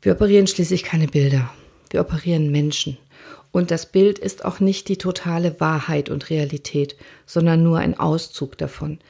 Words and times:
Wir 0.00 0.12
operieren 0.12 0.46
schließlich 0.46 0.84
keine 0.84 1.08
Bilder. 1.08 1.50
Wir 1.90 2.00
operieren 2.00 2.52
Menschen. 2.52 2.98
Und 3.50 3.72
das 3.72 3.86
Bild 3.86 4.20
ist 4.20 4.44
auch 4.44 4.60
nicht 4.60 4.88
die 4.88 4.96
totale 4.96 5.58
Wahrheit 5.58 6.08
und 6.08 6.30
Realität, 6.30 6.96
sondern 7.26 7.64
nur 7.64 7.78
ein 7.78 7.98
Auszug 7.98 8.56
davon. 8.58 9.00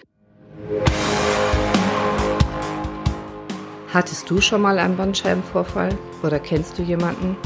Hattest 3.93 4.30
du 4.30 4.40
schon 4.40 4.62
mal 4.62 4.79
einen 4.79 4.96
Bandscheibenvorfall 4.96 5.90
oder 6.22 6.38
kennst 6.38 6.79
du 6.79 6.82
jemanden? 6.82 7.36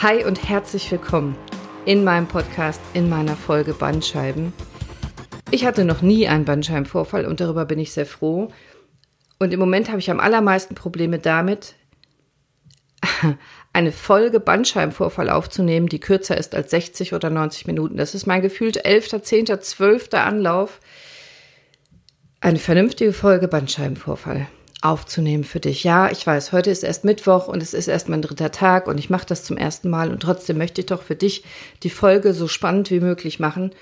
Hi 0.00 0.24
und 0.24 0.48
herzlich 0.48 0.88
willkommen 0.92 1.36
in 1.86 2.04
meinem 2.04 2.28
Podcast, 2.28 2.80
in 2.94 3.08
meiner 3.08 3.34
Folge 3.34 3.72
Bandscheiben. 3.72 4.52
Ich 5.50 5.64
hatte 5.64 5.84
noch 5.84 6.02
nie 6.02 6.28
einen 6.28 6.44
Bandscheibenvorfall 6.44 7.26
und 7.26 7.40
darüber 7.40 7.64
bin 7.64 7.80
ich 7.80 7.92
sehr 7.92 8.06
froh. 8.06 8.52
Und 9.40 9.52
im 9.52 9.58
Moment 9.58 9.88
habe 9.88 9.98
ich 9.98 10.10
am 10.10 10.20
allermeisten 10.20 10.76
Probleme 10.76 11.18
damit, 11.18 11.74
eine 13.72 13.92
Folge 13.92 14.40
Bandscheibenvorfall 14.40 15.30
aufzunehmen, 15.30 15.88
die 15.88 16.00
kürzer 16.00 16.36
ist 16.36 16.54
als 16.54 16.70
60 16.70 17.14
oder 17.14 17.30
90 17.30 17.66
Minuten. 17.66 17.96
Das 17.96 18.14
ist 18.14 18.26
mein 18.26 18.42
gefühlt 18.42 18.84
11., 18.84 19.22
10., 19.22 19.60
12. 19.60 20.14
Anlauf, 20.14 20.80
eine 22.40 22.58
vernünftige 22.58 23.12
Folge 23.12 23.48
Bandscheibenvorfall 23.48 24.46
aufzunehmen 24.82 25.44
für 25.44 25.60
dich. 25.60 25.84
Ja, 25.84 26.10
ich 26.10 26.26
weiß, 26.26 26.52
heute 26.52 26.70
ist 26.70 26.82
erst 26.82 27.04
Mittwoch 27.04 27.48
und 27.48 27.62
es 27.62 27.74
ist 27.74 27.88
erst 27.88 28.08
mein 28.08 28.22
dritter 28.22 28.50
Tag 28.50 28.86
und 28.86 28.98
ich 28.98 29.10
mache 29.10 29.26
das 29.26 29.44
zum 29.44 29.58
ersten 29.58 29.90
Mal 29.90 30.10
und 30.10 30.20
trotzdem 30.20 30.56
möchte 30.56 30.80
ich 30.80 30.86
doch 30.86 31.02
für 31.02 31.16
dich 31.16 31.44
die 31.82 31.90
Folge 31.90 32.32
so 32.32 32.48
spannend 32.48 32.90
wie 32.90 33.00
möglich 33.00 33.40
machen. 33.40 33.72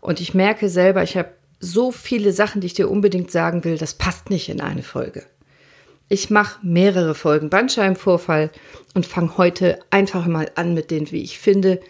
Und 0.00 0.20
ich 0.20 0.34
merke 0.34 0.68
selber, 0.68 1.02
ich 1.02 1.16
habe 1.16 1.30
so 1.58 1.90
viele 1.92 2.32
Sachen, 2.32 2.60
die 2.60 2.66
ich 2.66 2.74
dir 2.74 2.90
unbedingt 2.90 3.30
sagen 3.30 3.64
will, 3.64 3.78
das 3.78 3.94
passt 3.94 4.28
nicht 4.28 4.48
in 4.48 4.60
eine 4.60 4.82
Folge. 4.82 5.24
Ich 6.12 6.28
mache 6.28 6.58
mehrere 6.60 7.14
Folgen 7.14 7.48
Bandscheibenvorfall 7.48 8.50
und 8.92 9.06
fange 9.06 9.38
heute 9.38 9.78
einfach 9.88 10.26
mal 10.26 10.50
an 10.56 10.74
mit 10.74 10.90
den, 10.90 11.10
wie 11.10 11.22
ich 11.22 11.38
finde, 11.38 11.80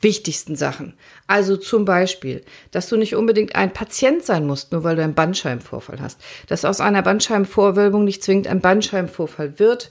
wichtigsten 0.00 0.54
Sachen. 0.54 0.94
Also 1.26 1.56
zum 1.56 1.84
Beispiel, 1.84 2.44
dass 2.70 2.88
du 2.88 2.96
nicht 2.96 3.16
unbedingt 3.16 3.56
ein 3.56 3.72
Patient 3.72 4.24
sein 4.24 4.46
musst, 4.46 4.70
nur 4.70 4.84
weil 4.84 4.94
du 4.94 5.02
einen 5.02 5.16
Bandscheibenvorfall 5.16 6.00
hast. 6.00 6.20
Dass 6.46 6.64
aus 6.64 6.80
einer 6.80 7.02
Bandscheibenvorwölbung 7.02 8.04
nicht 8.04 8.22
zwingend 8.22 8.46
ein 8.46 8.60
Bandscheibenvorfall 8.60 9.58
wird. 9.58 9.90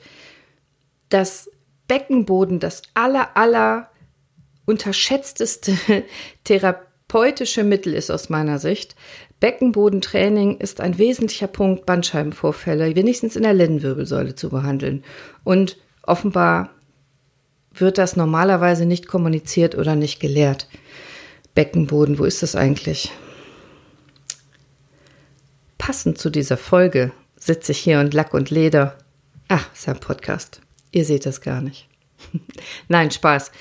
Dass 1.09 1.52
Beckenboden 1.90 2.62
das 2.62 2.84
aller, 2.94 3.36
aller 3.36 3.90
unterschätzteste 4.66 5.75
therapeutische 6.45 7.66
Mittel 7.66 7.94
ist 7.95 8.12
aus 8.12 8.30
meiner 8.30 8.59
Sicht. 8.59 8.95
Beckenbodentraining 9.44 10.59
ist 10.59 10.80
ein 10.80 10.97
wesentlicher 10.97 11.47
Punkt, 11.47 11.86
Bandscheibenvorfälle 11.86 12.95
wenigstens 12.95 13.36
in 13.36 13.44
der 13.44 13.52
Lendenwirbelsäule 13.52 14.35
zu 14.35 14.50
behandeln. 14.50 15.03
Und 15.44 15.75
offenbar 16.02 16.69
wird 17.73 17.97
das 17.97 18.16
normalerweise 18.16 18.85
nicht 18.85 19.05
kommuniziert 19.05 19.75
oder 19.75 19.97
nicht 19.97 20.22
gelehrt. 20.22 20.69
Beckenboden, 21.55 22.19
wo 22.19 22.23
ist 22.23 22.41
das 22.41 22.55
eigentlich? 22.55 23.11
Passend 25.78 26.19
zu 26.19 26.30
dieser 26.30 26.55
Folge 26.55 27.11
sitze 27.35 27.73
ich 27.73 27.80
hier 27.80 28.00
und 28.00 28.13
Lack 28.13 28.33
und 28.33 28.50
Leder. 28.50 28.97
Ach, 29.50 29.67
ist 29.73 29.89
ein 29.89 30.00
Podcast. 30.00 30.61
Ihr 30.94 31.03
seht 31.03 31.25
das 31.25 31.41
gar 31.41 31.59
nicht. 31.59 31.89
Nein, 32.88 33.11
Spaß. 33.11 33.52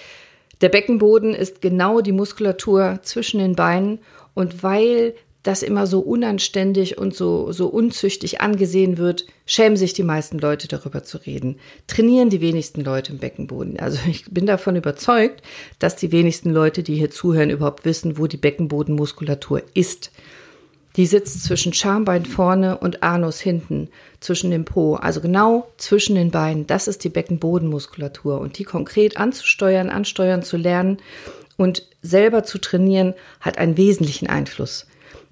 Der 0.61 0.69
Beckenboden 0.69 1.35
ist 1.35 1.61
genau 1.61 2.01
die 2.01 2.13
Muskulatur 2.13 3.01
zwischen 3.03 3.41
den 3.41 3.57
Beinen 3.57 3.99
und 4.33 4.63
weil 4.63 5.17
das 5.43 5.63
immer 5.63 5.87
so 5.87 6.01
unanständig 6.01 6.99
und 6.99 7.15
so, 7.15 7.51
so 7.51 7.67
unzüchtig 7.67 8.41
angesehen 8.41 8.97
wird, 8.97 9.27
schämen 9.45 9.77
sich 9.77 9.93
die 9.93 10.05
meisten 10.05 10.39
Leute 10.39 10.69
darüber 10.69 11.03
zu 11.03 11.19
reden. 11.19 11.57
Trainieren 11.89 12.31
die 12.31 12.41
wenigsten 12.41 12.83
Leute 12.83 13.13
im 13.13 13.19
Beckenboden. 13.19 13.79
Also 13.81 13.99
ich 14.09 14.25
bin 14.31 14.47
davon 14.47 14.77
überzeugt, 14.77 15.43
dass 15.79 15.97
die 15.97 16.13
wenigsten 16.13 16.51
Leute, 16.51 16.83
die 16.83 16.95
hier 16.95 17.11
zuhören, 17.11 17.51
überhaupt 17.51 17.85
wissen, 17.85 18.19
wo 18.19 18.27
die 18.27 18.37
Beckenbodenmuskulatur 18.37 19.63
ist. 19.75 20.13
Die 20.97 21.07
sitzt 21.07 21.45
zwischen 21.45 21.73
Schambein 21.73 22.27
vorne 22.27 22.77
und 22.77 23.03
Anus 23.03 23.41
hinten, 23.41 23.89
zwischen 24.21 24.51
dem 24.51 24.67
Po, 24.67 24.97
also 24.97 25.23
genau 25.23 25.67
zwischen 25.79 26.15
den 26.15 26.31
Beinen. 26.31 26.67
Das 26.67 26.87
ist 26.87 27.03
die 27.03 27.09
Beckenbodenmuskulatur. 27.09 28.39
Und 28.39 28.59
die 28.59 28.65
konkret 28.65 29.17
anzusteuern, 29.17 29.89
ansteuern 29.89 30.43
zu 30.43 30.59
lernen 30.59 30.99
und 31.57 31.89
selber 32.03 32.45
zu 32.45 32.59
trainieren, 32.59 33.15
hat 33.41 33.57
einen 33.57 33.79
wesentlichen 33.79 34.29
Einfluss 34.29 34.87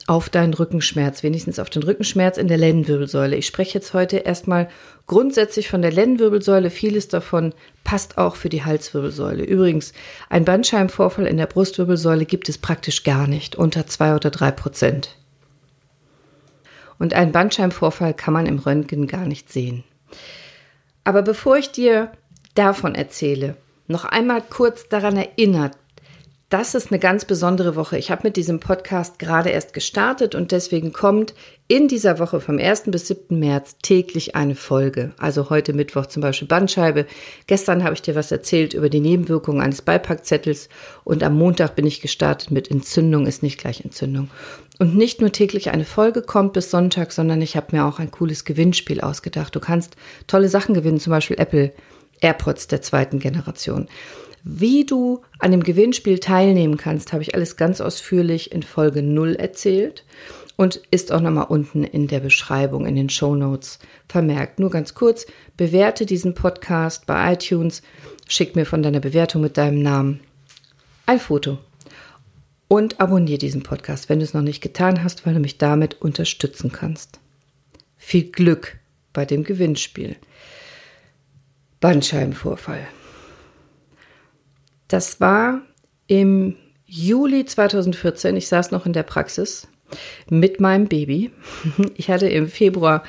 auf 0.06 0.28
deinen 0.28 0.54
Rückenschmerz, 0.54 1.22
wenigstens 1.22 1.58
auf 1.58 1.70
den 1.70 1.82
Rückenschmerz 1.82 2.36
in 2.36 2.48
der 2.48 2.56
Lendenwirbelsäule. 2.56 3.36
Ich 3.36 3.46
spreche 3.46 3.78
jetzt 3.78 3.94
heute 3.94 4.18
erstmal 4.18 4.68
grundsätzlich 5.06 5.68
von 5.68 5.82
der 5.82 5.92
Lendenwirbelsäule. 5.92 6.70
Vieles 6.70 7.08
davon 7.08 7.54
passt 7.84 8.18
auch 8.18 8.36
für 8.36 8.48
die 8.48 8.64
Halswirbelsäule. 8.64 9.44
Übrigens, 9.44 9.92
ein 10.28 10.44
Bandscheibenvorfall 10.44 11.26
in 11.26 11.36
der 11.36 11.46
Brustwirbelsäule 11.46 12.26
gibt 12.26 12.48
es 12.48 12.58
praktisch 12.58 13.04
gar 13.04 13.26
nicht, 13.26 13.56
unter 13.56 13.86
zwei 13.86 14.14
oder 14.14 14.30
drei 14.30 14.50
Prozent. 14.50 15.16
Und 16.98 17.14
einen 17.14 17.32
Bandscheibenvorfall 17.32 18.14
kann 18.14 18.34
man 18.34 18.46
im 18.46 18.58
Röntgen 18.58 19.06
gar 19.06 19.26
nicht 19.26 19.50
sehen. 19.50 19.84
Aber 21.04 21.22
bevor 21.22 21.56
ich 21.56 21.72
dir 21.72 22.12
davon 22.54 22.94
erzähle, 22.94 23.56
noch 23.86 24.04
einmal 24.04 24.42
kurz 24.42 24.88
daran 24.88 25.16
erinnert, 25.16 25.76
das 26.50 26.74
ist 26.74 26.90
eine 26.90 26.98
ganz 26.98 27.24
besondere 27.24 27.76
Woche. 27.76 27.96
Ich 27.96 28.10
habe 28.10 28.22
mit 28.24 28.36
diesem 28.36 28.58
Podcast 28.58 29.20
gerade 29.20 29.50
erst 29.50 29.72
gestartet 29.72 30.34
und 30.34 30.50
deswegen 30.50 30.92
kommt 30.92 31.32
in 31.68 31.86
dieser 31.86 32.18
Woche 32.18 32.40
vom 32.40 32.58
1. 32.58 32.84
bis 32.86 33.06
7. 33.06 33.38
März 33.38 33.76
täglich 33.82 34.34
eine 34.34 34.56
Folge. 34.56 35.12
Also 35.16 35.48
heute 35.48 35.72
Mittwoch 35.72 36.06
zum 36.06 36.22
Beispiel 36.22 36.48
Bandscheibe. 36.48 37.06
Gestern 37.46 37.84
habe 37.84 37.94
ich 37.94 38.02
dir 38.02 38.16
was 38.16 38.32
erzählt 38.32 38.74
über 38.74 38.88
die 38.88 38.98
Nebenwirkungen 38.98 39.60
eines 39.60 39.80
Beipackzettels 39.80 40.68
und 41.04 41.22
am 41.22 41.38
Montag 41.38 41.76
bin 41.76 41.86
ich 41.86 42.00
gestartet 42.00 42.50
mit 42.50 42.68
Entzündung 42.68 43.28
ist 43.28 43.44
nicht 43.44 43.60
gleich 43.60 43.84
Entzündung. 43.84 44.28
Und 44.80 44.96
nicht 44.96 45.20
nur 45.20 45.30
täglich 45.30 45.70
eine 45.70 45.84
Folge 45.84 46.20
kommt 46.20 46.54
bis 46.54 46.72
Sonntag, 46.72 47.12
sondern 47.12 47.40
ich 47.42 47.54
habe 47.54 47.76
mir 47.76 47.84
auch 47.84 48.00
ein 48.00 48.10
cooles 48.10 48.44
Gewinnspiel 48.44 49.00
ausgedacht. 49.00 49.54
Du 49.54 49.60
kannst 49.60 49.94
tolle 50.26 50.48
Sachen 50.48 50.74
gewinnen, 50.74 50.98
zum 50.98 51.12
Beispiel 51.12 51.38
Apple 51.38 51.72
AirPods 52.20 52.68
der 52.68 52.82
zweiten 52.82 53.18
Generation. 53.18 53.88
Wie 54.42 54.86
du 54.86 55.20
an 55.38 55.50
dem 55.50 55.62
Gewinnspiel 55.62 56.18
teilnehmen 56.18 56.76
kannst, 56.76 57.12
habe 57.12 57.22
ich 57.22 57.34
alles 57.34 57.56
ganz 57.56 57.80
ausführlich 57.80 58.52
in 58.52 58.62
Folge 58.62 59.02
0 59.02 59.34
erzählt 59.34 60.04
und 60.56 60.80
ist 60.90 61.12
auch 61.12 61.20
nochmal 61.20 61.46
unten 61.48 61.84
in 61.84 62.06
der 62.06 62.20
Beschreibung, 62.20 62.86
in 62.86 62.94
den 62.94 63.10
Show 63.10 63.34
Notes 63.34 63.78
vermerkt. 64.08 64.58
Nur 64.58 64.70
ganz 64.70 64.94
kurz, 64.94 65.26
bewerte 65.56 66.06
diesen 66.06 66.34
Podcast 66.34 67.06
bei 67.06 67.32
iTunes, 67.34 67.82
schick 68.28 68.56
mir 68.56 68.64
von 68.64 68.82
deiner 68.82 69.00
Bewertung 69.00 69.42
mit 69.42 69.56
deinem 69.56 69.82
Namen 69.82 70.20
ein 71.06 71.18
Foto 71.18 71.58
und 72.68 73.00
abonniere 73.00 73.38
diesen 73.38 73.62
Podcast, 73.62 74.08
wenn 74.08 74.20
du 74.20 74.24
es 74.24 74.32
noch 74.32 74.42
nicht 74.42 74.60
getan 74.60 75.02
hast, 75.02 75.26
weil 75.26 75.34
du 75.34 75.40
mich 75.40 75.58
damit 75.58 76.00
unterstützen 76.00 76.70
kannst. 76.70 77.20
Viel 77.96 78.30
Glück 78.30 78.78
bei 79.12 79.24
dem 79.24 79.44
Gewinnspiel. 79.44 80.16
Bandscheibenvorfall. 81.80 82.86
Das 84.88 85.20
war 85.20 85.62
im 86.06 86.56
Juli 86.86 87.44
2014. 87.44 88.36
Ich 88.36 88.48
saß 88.48 88.70
noch 88.70 88.86
in 88.86 88.92
der 88.92 89.04
Praxis 89.04 89.68
mit 90.28 90.60
meinem 90.60 90.86
Baby. 90.88 91.30
Ich 91.96 92.10
hatte 92.10 92.28
im 92.28 92.48
Februar 92.48 93.02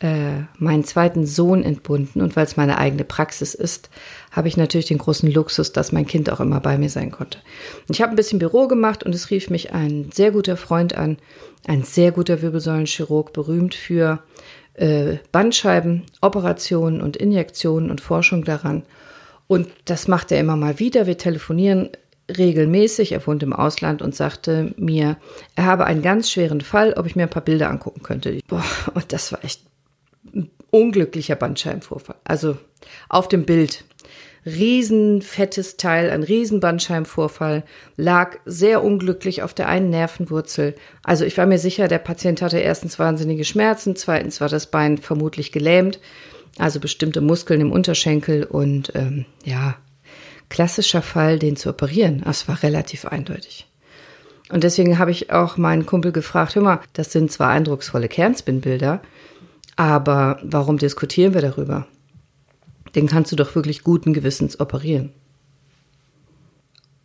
äh, 0.00 0.42
meinen 0.58 0.84
zweiten 0.84 1.26
Sohn 1.26 1.62
entbunden 1.62 2.20
und 2.20 2.34
weil 2.34 2.44
es 2.44 2.56
meine 2.56 2.76
eigene 2.76 3.04
Praxis 3.04 3.54
ist, 3.54 3.88
habe 4.32 4.48
ich 4.48 4.56
natürlich 4.56 4.86
den 4.86 4.98
großen 4.98 5.30
Luxus, 5.30 5.72
dass 5.72 5.92
mein 5.92 6.06
Kind 6.06 6.28
auch 6.28 6.40
immer 6.40 6.60
bei 6.60 6.76
mir 6.76 6.90
sein 6.90 7.12
konnte. 7.12 7.38
Ich 7.88 8.02
habe 8.02 8.12
ein 8.12 8.16
bisschen 8.16 8.40
Büro 8.40 8.66
gemacht 8.66 9.04
und 9.04 9.14
es 9.14 9.30
rief 9.30 9.48
mich 9.48 9.72
ein 9.72 10.10
sehr 10.12 10.32
guter 10.32 10.56
Freund 10.56 10.96
an, 10.96 11.18
ein 11.66 11.84
sehr 11.84 12.10
guter 12.10 12.42
Wirbelsäulenchirurg, 12.42 13.32
berühmt 13.32 13.74
für 13.76 14.22
äh, 14.74 15.16
Bandscheiben, 15.32 16.04
Operationen 16.20 17.00
und 17.00 17.16
Injektionen 17.16 17.90
und 17.90 18.00
Forschung 18.00 18.44
daran. 18.44 18.82
Und 19.46 19.68
das 19.84 20.08
macht 20.08 20.32
er 20.32 20.40
immer 20.40 20.56
mal 20.56 20.78
wieder. 20.78 21.06
Wir 21.06 21.18
telefonieren 21.18 21.90
regelmäßig. 22.38 23.12
Er 23.12 23.26
wohnt 23.26 23.42
im 23.42 23.52
Ausland 23.52 24.02
und 24.02 24.14
sagte 24.14 24.72
mir, 24.76 25.16
er 25.56 25.64
habe 25.64 25.84
einen 25.84 26.02
ganz 26.02 26.30
schweren 26.30 26.60
Fall, 26.60 26.94
ob 26.94 27.06
ich 27.06 27.16
mir 27.16 27.24
ein 27.24 27.30
paar 27.30 27.44
Bilder 27.44 27.68
angucken 27.68 28.02
könnte. 28.02 28.38
Boah, 28.48 28.64
und 28.94 29.12
das 29.12 29.32
war 29.32 29.44
echt 29.44 29.62
ein 30.34 30.50
unglücklicher 30.70 31.36
Bandscheibenvorfall. 31.36 32.16
Also 32.24 32.56
auf 33.08 33.28
dem 33.28 33.44
Bild. 33.44 33.84
Riesenfettes 34.44 35.76
Teil, 35.76 36.10
ein 36.10 36.22
Riesenbandscheibenvorfall, 36.22 37.64
lag 37.96 38.38
sehr 38.44 38.82
unglücklich 38.82 39.42
auf 39.42 39.54
der 39.54 39.68
einen 39.68 39.90
Nervenwurzel. 39.90 40.74
Also 41.04 41.24
ich 41.24 41.38
war 41.38 41.46
mir 41.46 41.58
sicher, 41.58 41.88
der 41.88 41.98
Patient 41.98 42.42
hatte 42.42 42.58
erstens 42.58 42.98
wahnsinnige 42.98 43.44
Schmerzen, 43.44 43.94
zweitens 43.96 44.40
war 44.40 44.48
das 44.48 44.66
Bein 44.66 44.98
vermutlich 44.98 45.52
gelähmt 45.52 46.00
also 46.58 46.80
bestimmte 46.80 47.20
Muskeln 47.20 47.60
im 47.60 47.72
Unterschenkel 47.72 48.44
und 48.44 48.92
ähm, 48.94 49.24
ja, 49.44 49.76
klassischer 50.48 51.02
Fall, 51.02 51.38
den 51.38 51.56
zu 51.56 51.70
operieren. 51.70 52.22
Das 52.24 52.48
war 52.48 52.62
relativ 52.62 53.06
eindeutig. 53.06 53.68
Und 54.50 54.64
deswegen 54.64 54.98
habe 54.98 55.10
ich 55.10 55.32
auch 55.32 55.56
meinen 55.56 55.86
Kumpel 55.86 56.12
gefragt, 56.12 56.54
hör 56.54 56.62
mal, 56.62 56.80
das 56.92 57.12
sind 57.12 57.32
zwar 57.32 57.48
eindrucksvolle 57.48 58.08
Kernspinbilder, 58.08 59.00
aber 59.76 60.38
warum 60.42 60.76
diskutieren 60.76 61.32
wir 61.32 61.40
darüber? 61.40 61.86
Den 62.94 63.06
kannst 63.06 63.32
du 63.32 63.36
doch 63.36 63.54
wirklich 63.54 63.82
guten 63.82 64.12
Gewissens 64.12 64.60
operieren. 64.60 65.12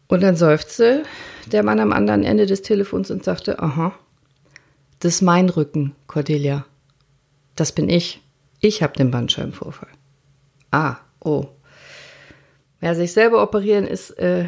Und 0.08 0.22
dann 0.22 0.36
seufzte 0.36 1.04
der 1.52 1.64
Mann 1.64 1.80
am 1.80 1.94
anderen 1.94 2.24
Ende 2.24 2.46
des 2.46 2.62
Telefons 2.62 3.12
und 3.12 3.24
sagte, 3.24 3.60
aha, 3.60 3.94
das 5.00 5.16
ist 5.16 5.22
mein 5.22 5.50
Rücken, 5.50 5.96
Cordelia. 6.08 6.66
Das 7.56 7.72
bin 7.72 7.90
ich. 7.90 8.22
Ich 8.60 8.82
habe 8.82 8.94
den 8.94 9.12
Bandscheibenvorfall. 9.12 9.90
Ah, 10.72 10.98
oh. 11.20 11.48
Ja, 12.82 12.96
sich 12.96 13.14
selber 13.14 13.42
operieren 13.42 13.86
ist 13.86 14.12
äh, 14.12 14.46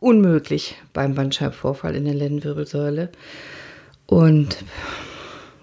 unmöglich 0.00 0.76
beim 0.92 1.14
Bandscheibenvorfall 1.14 1.94
in 1.94 2.04
der 2.04 2.14
Lendenwirbelsäule. 2.14 3.10
Und 4.06 4.58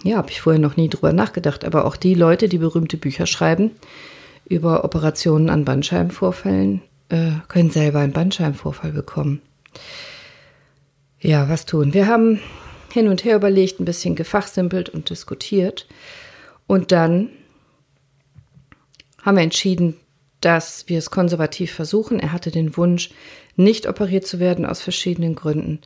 ja, 0.04 0.18
habe 0.18 0.32
ich 0.32 0.42
vorher 0.42 0.62
noch 0.62 0.78
nie 0.78 0.90
drüber 0.90 1.14
nachgedacht. 1.14 1.64
Aber 1.64 1.86
auch 1.86 1.96
die 1.96 2.16
Leute, 2.16 2.50
die 2.50 2.58
berühmte 2.58 2.98
Bücher 2.98 3.28
schreiben 3.28 3.72
über 4.52 4.84
Operationen 4.84 5.50
an 5.50 5.64
Bandscheibenvorfällen, 5.64 6.82
äh, 7.10 7.32
können 7.48 7.72
selber 7.72 8.00
einen 8.00 8.12
Bandscheibenvorfall 8.12 8.92
bekommen. 8.92 9.42
Ja, 11.22 11.48
was 11.50 11.66
tun? 11.66 11.94
Wir 11.94 12.08
haben 12.08 12.40
hin 12.92 13.08
und 13.08 13.24
her 13.24 13.38
überlegt, 13.38 13.80
ein 13.80 13.86
bisschen 13.86 14.16
gefachsimpelt 14.16 14.90
und 14.90 15.10
diskutiert. 15.10 15.88
Und 16.68 16.92
dann 16.92 17.30
haben 19.22 19.38
wir 19.38 19.44
entschieden, 19.44 19.96
dass 20.42 20.90
wir 20.90 20.98
es 20.98 21.12
konservativ 21.12 21.72
versuchen. 21.72 22.20
Er 22.20 22.34
hatte 22.34 22.52
den 22.52 22.76
Wunsch, 22.76 23.12
nicht 23.56 23.88
operiert 23.88 24.28
zu 24.28 24.40
werden 24.40 24.66
aus 24.66 24.82
verschiedenen 24.82 25.36
Gründen. 25.36 25.80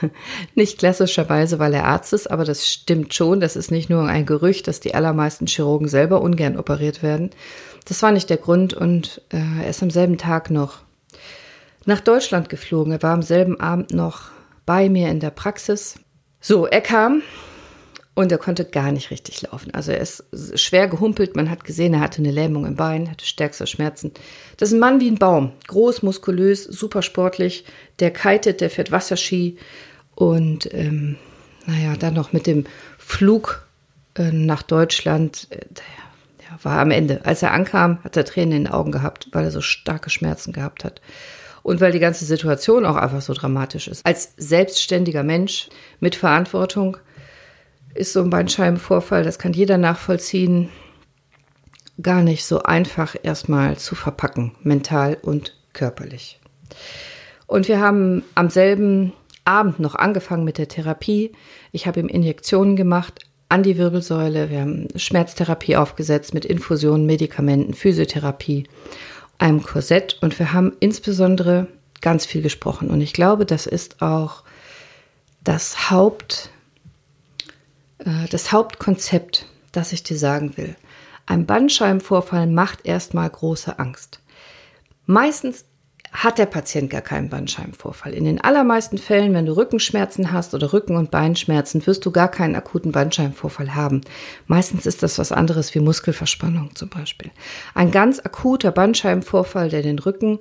Nicht 0.54 0.78
klassischerweise, 0.78 1.58
weil 1.58 1.74
er 1.74 1.84
Arzt 1.84 2.12
ist, 2.12 2.30
aber 2.30 2.44
das 2.44 2.68
stimmt 2.68 3.14
schon. 3.14 3.40
Das 3.40 3.56
ist 3.56 3.70
nicht 3.70 3.90
nur 3.90 4.06
ein 4.06 4.26
Gerücht, 4.26 4.68
dass 4.68 4.80
die 4.80 4.94
allermeisten 4.94 5.46
Chirurgen 5.46 5.88
selber 5.88 6.20
ungern 6.20 6.58
operiert 6.58 7.02
werden. 7.02 7.30
Das 7.86 8.02
war 8.02 8.12
nicht 8.12 8.30
der 8.30 8.36
Grund 8.36 8.74
und 8.74 9.22
äh, 9.30 9.62
er 9.62 9.70
ist 9.70 9.82
am 9.82 9.90
selben 9.90 10.18
Tag 10.18 10.50
noch 10.50 10.80
nach 11.84 12.00
Deutschland 12.00 12.48
geflogen. 12.48 12.92
Er 12.92 13.02
war 13.02 13.14
am 13.14 13.22
selben 13.22 13.58
Abend 13.60 13.92
noch 13.92 14.30
bei 14.66 14.88
mir 14.88 15.08
in 15.08 15.20
der 15.20 15.30
Praxis. 15.30 15.96
So, 16.40 16.66
er 16.66 16.80
kam 16.80 17.22
und 18.14 18.30
er 18.30 18.38
konnte 18.38 18.64
gar 18.64 18.92
nicht 18.92 19.10
richtig 19.10 19.42
laufen. 19.42 19.72
Also 19.72 19.92
er 19.92 20.00
ist 20.00 20.24
schwer 20.54 20.88
gehumpelt. 20.88 21.34
Man 21.34 21.48
hat 21.48 21.64
gesehen, 21.64 21.94
er 21.94 22.00
hatte 22.00 22.18
eine 22.18 22.30
Lähmung 22.30 22.66
im 22.66 22.76
Bein, 22.76 23.10
hatte 23.10 23.24
stärkste 23.24 23.66
Schmerzen. 23.66 24.12
Das 24.58 24.68
ist 24.68 24.74
ein 24.74 24.80
Mann 24.80 25.00
wie 25.00 25.08
ein 25.08 25.18
Baum. 25.18 25.52
Groß, 25.68 26.02
muskulös, 26.02 26.64
super 26.64 27.00
sportlich. 27.00 27.64
Der 28.00 28.10
kitet, 28.10 28.60
der 28.60 28.68
fährt 28.68 28.92
Wasserski. 28.92 29.56
Und 30.14 30.72
ähm, 30.74 31.16
naja, 31.66 31.96
dann 31.96 32.12
noch 32.12 32.34
mit 32.34 32.46
dem 32.46 32.66
Flug 32.98 33.66
äh, 34.18 34.30
nach 34.30 34.62
Deutschland. 34.62 35.46
Äh, 35.50 35.60
der, 35.70 35.84
war 36.62 36.80
am 36.80 36.90
Ende. 36.90 37.24
Als 37.24 37.42
er 37.42 37.52
ankam, 37.52 37.98
hat 38.04 38.16
er 38.16 38.24
Tränen 38.24 38.52
in 38.52 38.64
den 38.64 38.72
Augen 38.72 38.92
gehabt, 38.92 39.28
weil 39.32 39.44
er 39.44 39.50
so 39.50 39.60
starke 39.60 40.10
Schmerzen 40.10 40.52
gehabt 40.52 40.84
hat. 40.84 41.00
Und 41.62 41.80
weil 41.80 41.92
die 41.92 41.98
ganze 41.98 42.24
Situation 42.24 42.84
auch 42.84 42.96
einfach 42.96 43.22
so 43.22 43.32
dramatisch 43.34 43.88
ist. 43.88 44.04
Als 44.04 44.32
selbstständiger 44.36 45.22
Mensch 45.22 45.68
mit 46.00 46.16
Verantwortung 46.16 46.98
ist 47.94 48.12
so 48.12 48.20
ein 48.20 48.30
Bandscheibenvorfall, 48.30 49.22
das 49.22 49.38
kann 49.38 49.52
jeder 49.52 49.78
nachvollziehen, 49.78 50.68
gar 52.00 52.22
nicht 52.22 52.44
so 52.44 52.62
einfach 52.62 53.16
erstmal 53.22 53.76
zu 53.76 53.94
verpacken, 53.94 54.52
mental 54.62 55.18
und 55.22 55.56
körperlich. 55.72 56.40
Und 57.46 57.68
wir 57.68 57.80
haben 57.80 58.24
am 58.34 58.48
selben 58.48 59.12
Abend 59.44 59.80
noch 59.80 59.94
angefangen 59.94 60.44
mit 60.44 60.58
der 60.58 60.68
Therapie. 60.68 61.32
Ich 61.72 61.86
habe 61.86 62.00
ihm 62.00 62.08
Injektionen 62.08 62.76
gemacht 62.76 63.20
an 63.48 63.62
die 63.62 63.76
Wirbelsäule. 63.76 64.50
Wir 64.50 64.60
haben 64.62 64.88
Schmerztherapie 64.96 65.76
aufgesetzt 65.76 66.32
mit 66.32 66.44
Infusionen, 66.44 67.06
Medikamenten, 67.06 67.74
Physiotherapie, 67.74 68.64
einem 69.38 69.62
Korsett. 69.62 70.16
Und 70.22 70.38
wir 70.38 70.52
haben 70.52 70.72
insbesondere 70.80 71.66
ganz 72.00 72.24
viel 72.24 72.40
gesprochen. 72.40 72.90
Und 72.90 73.00
ich 73.00 73.12
glaube, 73.12 73.44
das 73.44 73.66
ist 73.66 74.00
auch 74.00 74.44
das 75.44 75.90
Haupt, 75.90 76.50
das 78.30 78.52
Hauptkonzept, 78.52 79.46
das 79.72 79.92
ich 79.92 80.02
dir 80.02 80.16
sagen 80.16 80.56
will. 80.56 80.76
Ein 81.26 81.46
Bandscheibenvorfall 81.46 82.46
macht 82.46 82.84
erstmal 82.84 83.30
große 83.30 83.78
Angst. 83.78 84.20
Meistens 85.06 85.64
hat 86.12 86.36
der 86.38 86.46
Patient 86.46 86.90
gar 86.90 87.00
keinen 87.00 87.30
Bandscheibenvorfall. 87.30 88.12
In 88.12 88.24
den 88.24 88.40
allermeisten 88.40 88.98
Fällen, 88.98 89.32
wenn 89.32 89.46
du 89.46 89.56
Rückenschmerzen 89.56 90.30
hast 90.30 90.52
oder 90.54 90.72
Rücken- 90.74 90.96
und 90.96 91.10
Beinschmerzen, 91.10 91.86
wirst 91.86 92.04
du 92.04 92.10
gar 92.10 92.30
keinen 92.30 92.54
akuten 92.54 92.92
Bandscheibenvorfall 92.92 93.74
haben. 93.74 94.02
Meistens 94.46 94.84
ist 94.84 95.02
das 95.02 95.18
was 95.18 95.32
anderes 95.32 95.74
wie 95.74 95.80
Muskelverspannung 95.80 96.74
zum 96.76 96.90
Beispiel. 96.90 97.30
Ein 97.74 97.90
ganz 97.90 98.20
akuter 98.20 98.72
Bandscheibenvorfall, 98.72 99.70
der 99.70 99.82
den 99.82 99.98
Rücken 99.98 100.40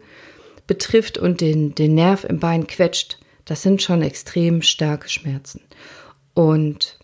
betrifft 0.68 1.18
und 1.18 1.40
den, 1.40 1.74
den 1.74 1.96
Nerv 1.96 2.26
im 2.26 2.40
Bein 2.40 2.68
quetscht, 2.68 3.20
das 3.46 3.62
sind 3.62 3.82
schon 3.82 4.02
extrem 4.02 4.62
starke 4.62 5.08
Schmerzen. 5.08 5.62
Und 6.34 7.00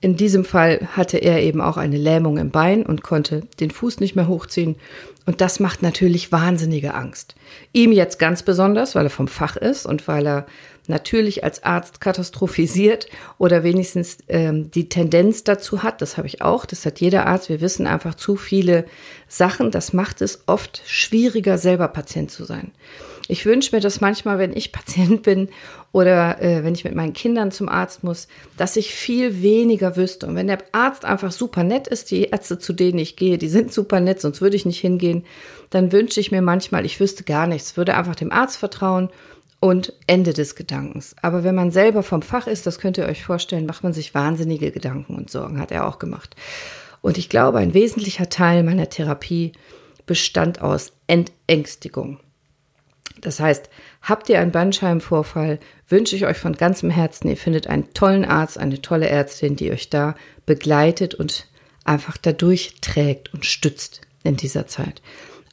in 0.00 0.16
diesem 0.16 0.44
Fall 0.44 0.88
hatte 0.92 1.18
er 1.18 1.42
eben 1.42 1.60
auch 1.60 1.78
eine 1.78 1.96
Lähmung 1.96 2.36
im 2.38 2.50
Bein 2.50 2.84
und 2.84 3.02
konnte 3.02 3.42
den 3.60 3.70
Fuß 3.70 4.00
nicht 4.00 4.14
mehr 4.14 4.28
hochziehen. 4.28 4.76
Und 5.24 5.40
das 5.40 5.58
macht 5.58 5.82
natürlich 5.82 6.30
wahnsinnige 6.30 6.94
Angst. 6.94 7.34
Ihm 7.72 7.92
jetzt 7.92 8.18
ganz 8.18 8.42
besonders, 8.42 8.94
weil 8.94 9.06
er 9.06 9.10
vom 9.10 9.26
Fach 9.26 9.56
ist 9.56 9.86
und 9.86 10.06
weil 10.06 10.26
er 10.26 10.46
natürlich 10.86 11.42
als 11.42 11.64
Arzt 11.64 12.00
katastrophisiert 12.00 13.08
oder 13.38 13.64
wenigstens 13.64 14.18
ähm, 14.28 14.70
die 14.70 14.88
Tendenz 14.88 15.44
dazu 15.44 15.82
hat. 15.82 16.00
Das 16.00 16.16
habe 16.16 16.28
ich 16.28 16.42
auch. 16.42 16.66
Das 16.66 16.86
hat 16.86 17.00
jeder 17.00 17.26
Arzt. 17.26 17.48
Wir 17.48 17.60
wissen 17.60 17.86
einfach 17.86 18.14
zu 18.14 18.36
viele 18.36 18.84
Sachen. 19.28 19.70
Das 19.70 19.92
macht 19.92 20.20
es 20.20 20.42
oft 20.46 20.82
schwieriger, 20.86 21.58
selber 21.58 21.88
Patient 21.88 22.30
zu 22.30 22.44
sein. 22.44 22.70
Ich 23.28 23.44
wünsche 23.44 23.74
mir 23.74 23.80
das 23.80 24.00
manchmal, 24.00 24.38
wenn 24.38 24.56
ich 24.56 24.72
Patient 24.72 25.22
bin 25.22 25.48
oder 25.96 26.42
äh, 26.42 26.62
wenn 26.62 26.74
ich 26.74 26.84
mit 26.84 26.94
meinen 26.94 27.14
Kindern 27.14 27.50
zum 27.50 27.70
Arzt 27.70 28.04
muss, 28.04 28.28
dass 28.58 28.76
ich 28.76 28.94
viel 28.94 29.40
weniger 29.40 29.96
wüsste. 29.96 30.26
Und 30.26 30.34
wenn 30.34 30.46
der 30.46 30.58
Arzt 30.72 31.06
einfach 31.06 31.32
super 31.32 31.64
nett 31.64 31.88
ist, 31.88 32.10
die 32.10 32.24
Ärzte, 32.24 32.58
zu 32.58 32.74
denen 32.74 32.98
ich 32.98 33.16
gehe, 33.16 33.38
die 33.38 33.48
sind 33.48 33.72
super 33.72 33.98
nett, 34.00 34.20
sonst 34.20 34.42
würde 34.42 34.56
ich 34.56 34.66
nicht 34.66 34.78
hingehen, 34.78 35.24
dann 35.70 35.92
wünsche 35.92 36.20
ich 36.20 36.30
mir 36.30 36.42
manchmal, 36.42 36.84
ich 36.84 37.00
wüsste 37.00 37.24
gar 37.24 37.46
nichts, 37.46 37.78
würde 37.78 37.96
einfach 37.96 38.14
dem 38.14 38.30
Arzt 38.30 38.58
vertrauen 38.58 39.08
und 39.58 39.94
Ende 40.06 40.34
des 40.34 40.54
Gedankens. 40.54 41.16
Aber 41.22 41.44
wenn 41.44 41.54
man 41.54 41.70
selber 41.70 42.02
vom 42.02 42.20
Fach 42.20 42.46
ist, 42.46 42.66
das 42.66 42.78
könnt 42.78 42.98
ihr 42.98 43.06
euch 43.06 43.24
vorstellen, 43.24 43.64
macht 43.64 43.82
man 43.82 43.94
sich 43.94 44.14
wahnsinnige 44.14 44.72
Gedanken 44.72 45.16
und 45.16 45.30
Sorgen, 45.30 45.58
hat 45.58 45.72
er 45.72 45.88
auch 45.88 45.98
gemacht. 45.98 46.36
Und 47.00 47.16
ich 47.16 47.30
glaube, 47.30 47.56
ein 47.56 47.72
wesentlicher 47.72 48.28
Teil 48.28 48.64
meiner 48.64 48.90
Therapie 48.90 49.52
bestand 50.04 50.60
aus 50.60 50.92
Entängstigung. 51.06 52.20
Das 53.26 53.40
heißt, 53.40 53.70
habt 54.02 54.28
ihr 54.28 54.38
einen 54.38 54.52
Bandscheibenvorfall, 54.52 55.58
wünsche 55.88 56.14
ich 56.14 56.26
euch 56.26 56.36
von 56.36 56.52
ganzem 56.52 56.90
Herzen, 56.90 57.28
ihr 57.28 57.36
findet 57.36 57.66
einen 57.66 57.92
tollen 57.92 58.24
Arzt, 58.24 58.56
eine 58.56 58.80
tolle 58.80 59.08
Ärztin, 59.08 59.56
die 59.56 59.72
euch 59.72 59.90
da 59.90 60.14
begleitet 60.46 61.16
und 61.16 61.48
einfach 61.84 62.18
dadurch 62.18 62.76
trägt 62.80 63.34
und 63.34 63.44
stützt 63.44 64.02
in 64.22 64.36
dieser 64.36 64.68
Zeit. 64.68 65.02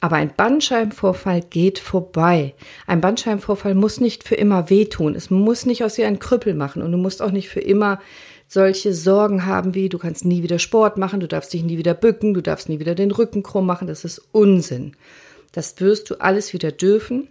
Aber 0.00 0.14
ein 0.14 0.32
Bandscheibenvorfall 0.36 1.40
geht 1.40 1.80
vorbei. 1.80 2.54
Ein 2.86 3.00
Bandscheibenvorfall 3.00 3.74
muss 3.74 3.98
nicht 3.98 4.22
für 4.22 4.36
immer 4.36 4.70
wehtun. 4.70 5.16
Es 5.16 5.30
muss 5.30 5.66
nicht 5.66 5.82
aus 5.82 5.94
dir 5.94 6.06
einen 6.06 6.20
Krüppel 6.20 6.54
machen 6.54 6.80
und 6.80 6.92
du 6.92 6.98
musst 6.98 7.22
auch 7.22 7.32
nicht 7.32 7.48
für 7.48 7.58
immer 7.58 7.98
solche 8.46 8.94
Sorgen 8.94 9.46
haben 9.46 9.74
wie, 9.74 9.88
du 9.88 9.98
kannst 9.98 10.24
nie 10.24 10.44
wieder 10.44 10.60
Sport 10.60 10.96
machen, 10.96 11.18
du 11.18 11.26
darfst 11.26 11.52
dich 11.52 11.64
nie 11.64 11.76
wieder 11.76 11.94
bücken, 11.94 12.34
du 12.34 12.40
darfst 12.40 12.68
nie 12.68 12.78
wieder 12.78 12.94
den 12.94 13.10
Rücken 13.10 13.42
krumm 13.42 13.66
machen. 13.66 13.88
Das 13.88 14.04
ist 14.04 14.22
Unsinn. 14.30 14.92
Das 15.50 15.80
wirst 15.80 16.08
du 16.08 16.20
alles 16.20 16.52
wieder 16.52 16.70
dürfen. 16.70 17.26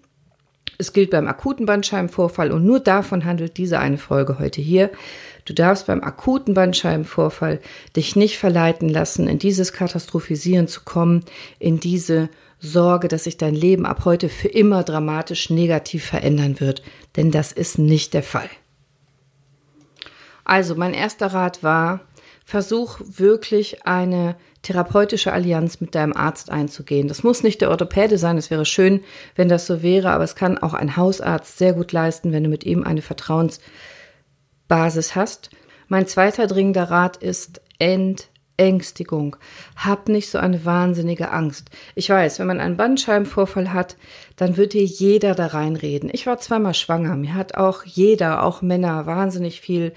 Es 0.77 0.91
gilt 0.91 1.11
beim 1.11 1.27
akuten 1.27 1.65
Bandscheibenvorfall 1.65 2.51
und 2.51 2.65
nur 2.65 2.79
davon 2.79 3.25
handelt 3.25 3.57
diese 3.57 3.79
eine 3.79 3.97
Folge 3.97 4.39
heute 4.39 4.61
hier. 4.61 4.89
Du 5.45 5.53
darfst 5.53 5.87
beim 5.87 6.03
akuten 6.03 6.53
Bandscheibenvorfall 6.53 7.59
dich 7.95 8.15
nicht 8.15 8.37
verleiten 8.37 8.89
lassen, 8.89 9.27
in 9.27 9.39
dieses 9.39 9.73
Katastrophisieren 9.73 10.67
zu 10.67 10.81
kommen, 10.83 11.23
in 11.59 11.79
diese 11.79 12.29
Sorge, 12.59 13.07
dass 13.09 13.25
sich 13.25 13.37
dein 13.37 13.55
Leben 13.55 13.85
ab 13.85 14.05
heute 14.05 14.29
für 14.29 14.47
immer 14.47 14.83
dramatisch 14.83 15.49
negativ 15.49 16.05
verändern 16.05 16.59
wird, 16.59 16.81
denn 17.17 17.29
das 17.29 17.51
ist 17.51 17.77
nicht 17.77 18.13
der 18.13 18.23
Fall. 18.23 18.49
Also 20.45 20.75
mein 20.75 20.93
erster 20.93 21.27
Rat 21.27 21.61
war, 21.61 22.01
versuch 22.43 22.99
wirklich 23.05 23.85
eine 23.85 24.35
therapeutische 24.61 25.33
Allianz 25.33 25.81
mit 25.81 25.95
deinem 25.95 26.13
Arzt 26.13 26.49
einzugehen. 26.49 27.07
Das 27.07 27.23
muss 27.23 27.43
nicht 27.43 27.61
der 27.61 27.69
Orthopäde 27.69 28.17
sein, 28.17 28.37
es 28.37 28.51
wäre 28.51 28.65
schön, 28.65 29.01
wenn 29.35 29.49
das 29.49 29.65
so 29.65 29.81
wäre, 29.81 30.11
aber 30.11 30.23
es 30.23 30.35
kann 30.35 30.57
auch 30.57 30.73
ein 30.73 30.97
Hausarzt 30.97 31.57
sehr 31.57 31.73
gut 31.73 31.91
leisten, 31.91 32.31
wenn 32.31 32.43
du 32.43 32.49
mit 32.49 32.65
ihm 32.65 32.83
eine 32.83 33.01
Vertrauensbasis 33.01 35.15
hast. 35.15 35.49
Mein 35.87 36.07
zweiter 36.07 36.47
dringender 36.47 36.85
Rat 36.85 37.17
ist 37.17 37.61
Entängstigung. 37.79 39.35
Hab 39.75 40.07
nicht 40.07 40.29
so 40.29 40.37
eine 40.37 40.65
wahnsinnige 40.65 41.31
Angst. 41.31 41.69
Ich 41.95 42.09
weiß, 42.09 42.39
wenn 42.39 42.47
man 42.47 42.61
einen 42.61 42.77
Bandscheibenvorfall 42.77 43.73
hat, 43.73 43.97
dann 44.37 44.57
wird 44.57 44.73
dir 44.73 44.83
jeder 44.83 45.35
da 45.35 45.47
reinreden. 45.47 46.09
Ich 46.11 46.25
war 46.25 46.39
zweimal 46.39 46.73
schwanger. 46.73 47.15
Mir 47.15 47.35
hat 47.35 47.55
auch 47.55 47.83
jeder, 47.83 48.43
auch 48.43 48.61
Männer, 48.61 49.05
wahnsinnig 49.05 49.61
viel 49.61 49.93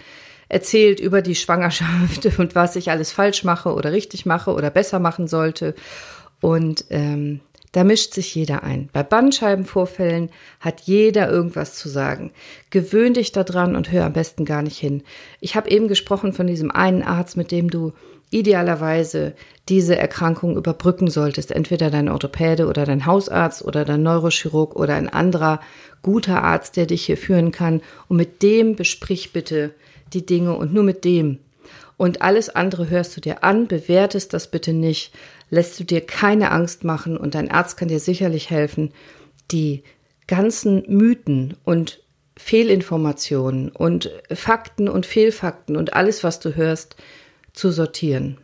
erzählt 0.48 1.00
über 1.00 1.22
die 1.22 1.34
Schwangerschaft 1.34 2.26
und 2.38 2.54
was 2.54 2.76
ich 2.76 2.90
alles 2.90 3.12
falsch 3.12 3.44
mache 3.44 3.72
oder 3.72 3.92
richtig 3.92 4.26
mache 4.26 4.52
oder 4.52 4.70
besser 4.70 4.98
machen 4.98 5.28
sollte. 5.28 5.74
Und 6.40 6.84
ähm, 6.90 7.40
da 7.72 7.84
mischt 7.84 8.14
sich 8.14 8.34
jeder 8.34 8.62
ein. 8.62 8.88
Bei 8.94 9.02
Bandscheibenvorfällen 9.02 10.30
hat 10.60 10.80
jeder 10.82 11.28
irgendwas 11.30 11.74
zu 11.74 11.90
sagen. 11.90 12.30
Gewöhn 12.70 13.12
dich 13.12 13.32
daran 13.32 13.76
und 13.76 13.92
hör 13.92 14.06
am 14.06 14.14
besten 14.14 14.46
gar 14.46 14.62
nicht 14.62 14.78
hin. 14.78 15.02
Ich 15.40 15.56
habe 15.56 15.68
eben 15.70 15.86
gesprochen 15.86 16.32
von 16.32 16.46
diesem 16.46 16.70
einen 16.70 17.02
Arzt, 17.02 17.36
mit 17.36 17.50
dem 17.50 17.68
du 17.68 17.92
idealerweise 18.30 19.34
diese 19.68 19.96
Erkrankung 19.96 20.56
überbrücken 20.56 21.08
solltest. 21.08 21.52
Entweder 21.52 21.90
dein 21.90 22.08
Orthopäde 22.08 22.66
oder 22.66 22.86
dein 22.86 23.04
Hausarzt 23.04 23.62
oder 23.62 23.84
dein 23.84 24.02
Neurochirurg 24.02 24.74
oder 24.74 24.94
ein 24.94 25.08
anderer 25.08 25.60
guter 26.00 26.42
Arzt, 26.42 26.76
der 26.76 26.86
dich 26.86 27.04
hier 27.04 27.16
führen 27.16 27.52
kann. 27.52 27.82
Und 28.08 28.16
mit 28.16 28.42
dem 28.42 28.76
besprich 28.76 29.32
bitte 29.32 29.74
die 30.12 30.26
Dinge 30.26 30.56
und 30.56 30.72
nur 30.72 30.84
mit 30.84 31.04
dem. 31.04 31.38
Und 31.96 32.22
alles 32.22 32.48
andere 32.50 32.90
hörst 32.90 33.16
du 33.16 33.20
dir 33.20 33.42
an, 33.42 33.68
bewertest 33.68 34.32
das 34.32 34.50
bitte 34.50 34.72
nicht, 34.72 35.12
lässt 35.50 35.78
du 35.80 35.84
dir 35.84 36.00
keine 36.00 36.50
Angst 36.50 36.84
machen 36.84 37.16
und 37.16 37.34
dein 37.34 37.50
Arzt 37.50 37.76
kann 37.76 37.88
dir 37.88 38.00
sicherlich 38.00 38.50
helfen, 38.50 38.92
die 39.50 39.82
ganzen 40.26 40.84
Mythen 40.88 41.56
und 41.64 42.02
Fehlinformationen 42.36 43.70
und 43.70 44.10
Fakten 44.32 44.88
und 44.88 45.06
Fehlfakten 45.06 45.76
und 45.76 45.94
alles, 45.94 46.22
was 46.22 46.38
du 46.40 46.54
hörst, 46.54 46.96
zu 47.52 47.70
sortieren. 47.70 48.36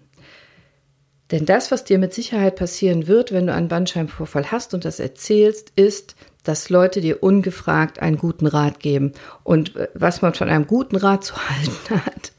Denn 1.33 1.47
das, 1.47 1.71
was 1.71 1.85
dir 1.85 1.99
mit 1.99 2.13
Sicherheit 2.13 2.57
passieren 2.57 3.07
wird, 3.07 3.33
wenn 3.33 3.47
du 3.47 3.55
einen 3.55 3.69
Bandscheibenvorfall 3.69 4.53
hast 4.53 4.75
und 4.75 4.85
das 4.85 5.01
erzählst, 5.01 5.73
ist, 5.77 6.15
dass 6.45 6.69
Leute 6.69 7.01
dir 7.01 7.23
ungefragt 7.23 8.01
einen 8.01 8.19
guten 8.19 8.47
Rat 8.47 8.81
geben. 8.81 9.13
Und 9.43 9.75
äh, 9.75 9.89
was 9.95 10.21
man 10.21 10.35
von 10.35 10.51
einem 10.51 10.67
guten 10.67 10.97
Rat 10.97 11.25
zu 11.25 11.35
halten 11.49 12.05
hat, 12.05 12.33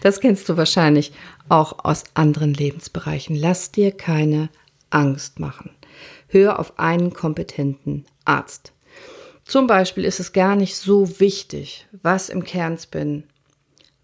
das 0.00 0.20
kennst 0.20 0.48
du 0.48 0.56
wahrscheinlich 0.56 1.12
auch 1.48 1.84
aus 1.84 2.04
anderen 2.14 2.54
Lebensbereichen. 2.54 3.34
Lass 3.34 3.72
dir 3.72 3.90
keine 3.90 4.48
Angst 4.90 5.40
machen. 5.40 5.70
Hör 6.28 6.60
auf 6.60 6.78
einen 6.78 7.12
kompetenten 7.12 8.06
Arzt. 8.24 8.72
Zum 9.44 9.66
Beispiel 9.66 10.04
ist 10.04 10.20
es 10.20 10.32
gar 10.32 10.56
nicht 10.56 10.76
so 10.76 11.20
wichtig, 11.20 11.86
was 12.02 12.28
im 12.28 12.44
Kernspin 12.44 13.24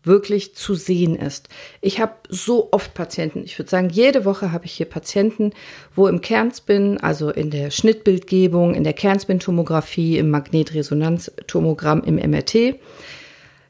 wirklich 0.05 0.55
zu 0.55 0.75
sehen 0.75 1.17
ist. 1.17 1.49
Ich 1.81 2.01
habe 2.01 2.15
so 2.29 2.69
oft 2.73 2.95
Patienten, 2.95 3.43
ich 3.45 3.59
würde 3.59 3.71
sagen, 3.71 3.89
jede 3.91 4.25
Woche 4.25 4.53
habe 4.53 4.65
ich 4.65 4.73
hier 4.73 4.87
Patienten, 4.87 5.53
wo 5.95 6.09
im 6.09 6.21
Kernspin, 6.21 6.99
also 6.99 7.31
in 7.31 7.51
der 7.51 7.71
Schnittbildgebung, 7.71 8.75
in 8.75 8.85
der 8.85 8.95
Kernspintomographie, 8.95 10.19
im 10.19 10.31
Magnetresonanztomogramm, 10.31 12.03
im 12.05 12.17
MRT, 12.17 12.77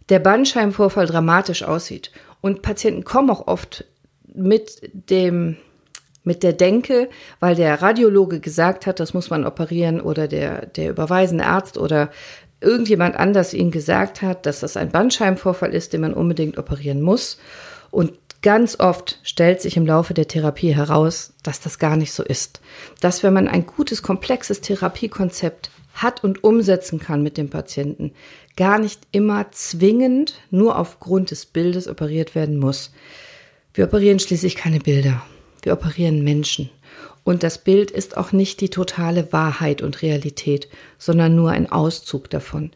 der 0.08 0.18
Bandscheibenvorfall 0.18 1.06
dramatisch 1.06 1.62
aussieht. 1.62 2.10
Und 2.40 2.62
Patienten 2.62 3.04
kommen 3.04 3.30
auch 3.30 3.46
oft 3.46 3.84
mit 4.34 4.90
dem 4.92 5.56
mit 6.24 6.42
der 6.42 6.52
Denke, 6.52 7.08
weil 7.40 7.54
der 7.56 7.82
Radiologe 7.82 8.40
gesagt 8.40 8.86
hat, 8.86 9.00
das 9.00 9.12
muss 9.12 9.30
man 9.30 9.44
operieren 9.44 10.00
oder 10.00 10.28
der, 10.28 10.66
der 10.66 10.90
überweisende 10.90 11.44
Arzt 11.44 11.78
oder 11.78 12.10
irgendjemand 12.62 13.16
anders 13.16 13.54
ihnen 13.54 13.70
gesagt 13.70 14.22
hat, 14.22 14.46
dass 14.46 14.60
das 14.60 14.76
ein 14.76 14.90
Bandscheibenvorfall 14.90 15.74
ist, 15.74 15.92
den 15.92 16.00
man 16.00 16.14
unbedingt 16.14 16.58
operieren 16.58 17.02
muss. 17.02 17.38
Und 17.90 18.12
ganz 18.42 18.78
oft 18.80 19.18
stellt 19.22 19.60
sich 19.60 19.76
im 19.76 19.86
Laufe 19.86 20.14
der 20.14 20.28
Therapie 20.28 20.74
heraus, 20.74 21.34
dass 21.42 21.60
das 21.60 21.78
gar 21.78 21.96
nicht 21.96 22.12
so 22.12 22.22
ist. 22.22 22.60
Dass 23.00 23.22
wenn 23.22 23.32
man 23.32 23.48
ein 23.48 23.66
gutes, 23.66 24.02
komplexes 24.02 24.60
Therapiekonzept 24.60 25.70
hat 25.94 26.24
und 26.24 26.42
umsetzen 26.42 26.98
kann 26.98 27.22
mit 27.22 27.36
dem 27.36 27.50
Patienten, 27.50 28.12
gar 28.56 28.78
nicht 28.78 29.00
immer 29.12 29.50
zwingend 29.52 30.34
nur 30.50 30.78
aufgrund 30.78 31.30
des 31.30 31.46
Bildes 31.46 31.88
operiert 31.88 32.34
werden 32.34 32.58
muss. 32.58 32.92
Wir 33.74 33.84
operieren 33.84 34.18
schließlich 34.18 34.56
keine 34.56 34.80
Bilder. 34.80 35.22
Wir 35.62 35.72
operieren 35.72 36.24
Menschen. 36.24 36.70
Und 37.24 37.42
das 37.42 37.58
Bild 37.58 37.90
ist 37.90 38.16
auch 38.16 38.32
nicht 38.32 38.60
die 38.60 38.70
totale 38.70 39.32
Wahrheit 39.32 39.82
und 39.82 40.02
Realität, 40.02 40.68
sondern 40.98 41.36
nur 41.36 41.50
ein 41.50 41.70
Auszug 41.70 42.28
davon. 42.30 42.72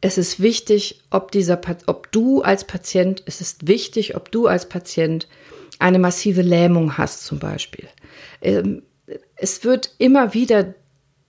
Es 0.00 0.18
ist 0.18 0.40
wichtig, 0.40 1.02
ob 1.10 1.30
dieser, 1.32 1.60
ob 1.86 2.12
du 2.12 2.42
als 2.42 2.64
Patient, 2.64 3.22
es 3.26 3.40
ist 3.40 3.66
wichtig, 3.68 4.16
ob 4.16 4.30
du 4.30 4.46
als 4.46 4.68
Patient 4.68 5.28
eine 5.78 5.98
massive 5.98 6.42
Lähmung 6.42 6.98
hast 6.98 7.24
zum 7.24 7.38
Beispiel. 7.38 7.88
Ähm, 8.40 8.82
es 9.36 9.64
wird 9.64 9.94
immer 9.98 10.34
wieder 10.34 10.74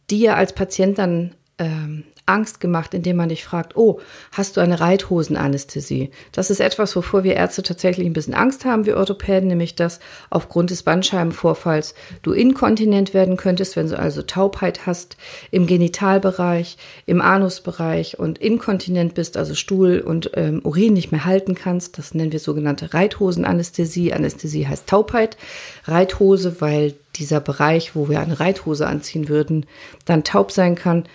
dir 0.10 0.36
als 0.36 0.54
Patient 0.54 0.98
dann 0.98 1.36
ähm, 1.58 2.04
Angst 2.28 2.60
gemacht, 2.60 2.94
indem 2.94 3.18
man 3.18 3.30
dich 3.30 3.44
fragt, 3.44 3.76
oh, 3.76 4.00
hast 4.32 4.58
du 4.58 4.62
eine 4.62 4.80
Reithosenanästhesie? 4.80 6.10
Das 6.32 6.50
ist 6.50 6.60
etwas, 6.60 6.96
wovor 6.96 7.24
wir 7.24 7.36
Ärzte 7.36 7.62
tatsächlich 7.62 8.08
ein 8.08 8.14
bisschen 8.14 8.34
Angst 8.34 8.66
haben, 8.66 8.86
wir 8.86 8.98
Orthopäden, 8.98 9.48
nämlich 9.48 9.76
dass 9.76 10.00
aufgrund 10.32 10.72
des 10.72 10.82
Bandscheibenvorfalls 10.84 11.94
du 12.24 12.32
inkontinent 12.32 13.14
werden 13.14 13.38
könntest, 13.38 13.76
wenn 13.76 13.90
du 13.90 14.00
also 14.00 14.24
Taubheit 14.24 14.88
hast 14.88 15.18
im 15.52 15.68
Genitalbereich, 15.68 16.78
im 17.06 17.22
Anusbereich 17.22 18.18
und 18.18 18.40
inkontinent 18.40 19.14
bist, 19.14 19.38
also 19.38 19.54
Stuhl 19.54 20.00
und 20.00 20.32
ähm, 20.34 20.62
Urin 20.64 20.94
nicht 20.94 21.12
mehr 21.12 21.26
halten 21.26 21.54
kannst. 21.54 22.00
Das 22.00 22.16
nennen 22.16 22.32
wir 22.32 22.40
sogenannte 22.40 22.94
Reithosenanästhesie. 22.94 24.14
Anästhesie 24.14 24.68
heißt 24.68 24.88
Taubheit. 24.88 25.38
Reithose, 25.86 26.60
weil 26.60 26.96
dieser 27.16 27.40
Bereich, 27.40 27.96
wo 27.96 28.10
wir 28.10 28.20
eine 28.20 28.40
Reithose 28.40 28.88
anziehen 28.88 29.30
würden, 29.30 29.68
dann 30.06 30.24
taub 30.24 30.52
sein 30.52 30.76
kann 30.76 31.06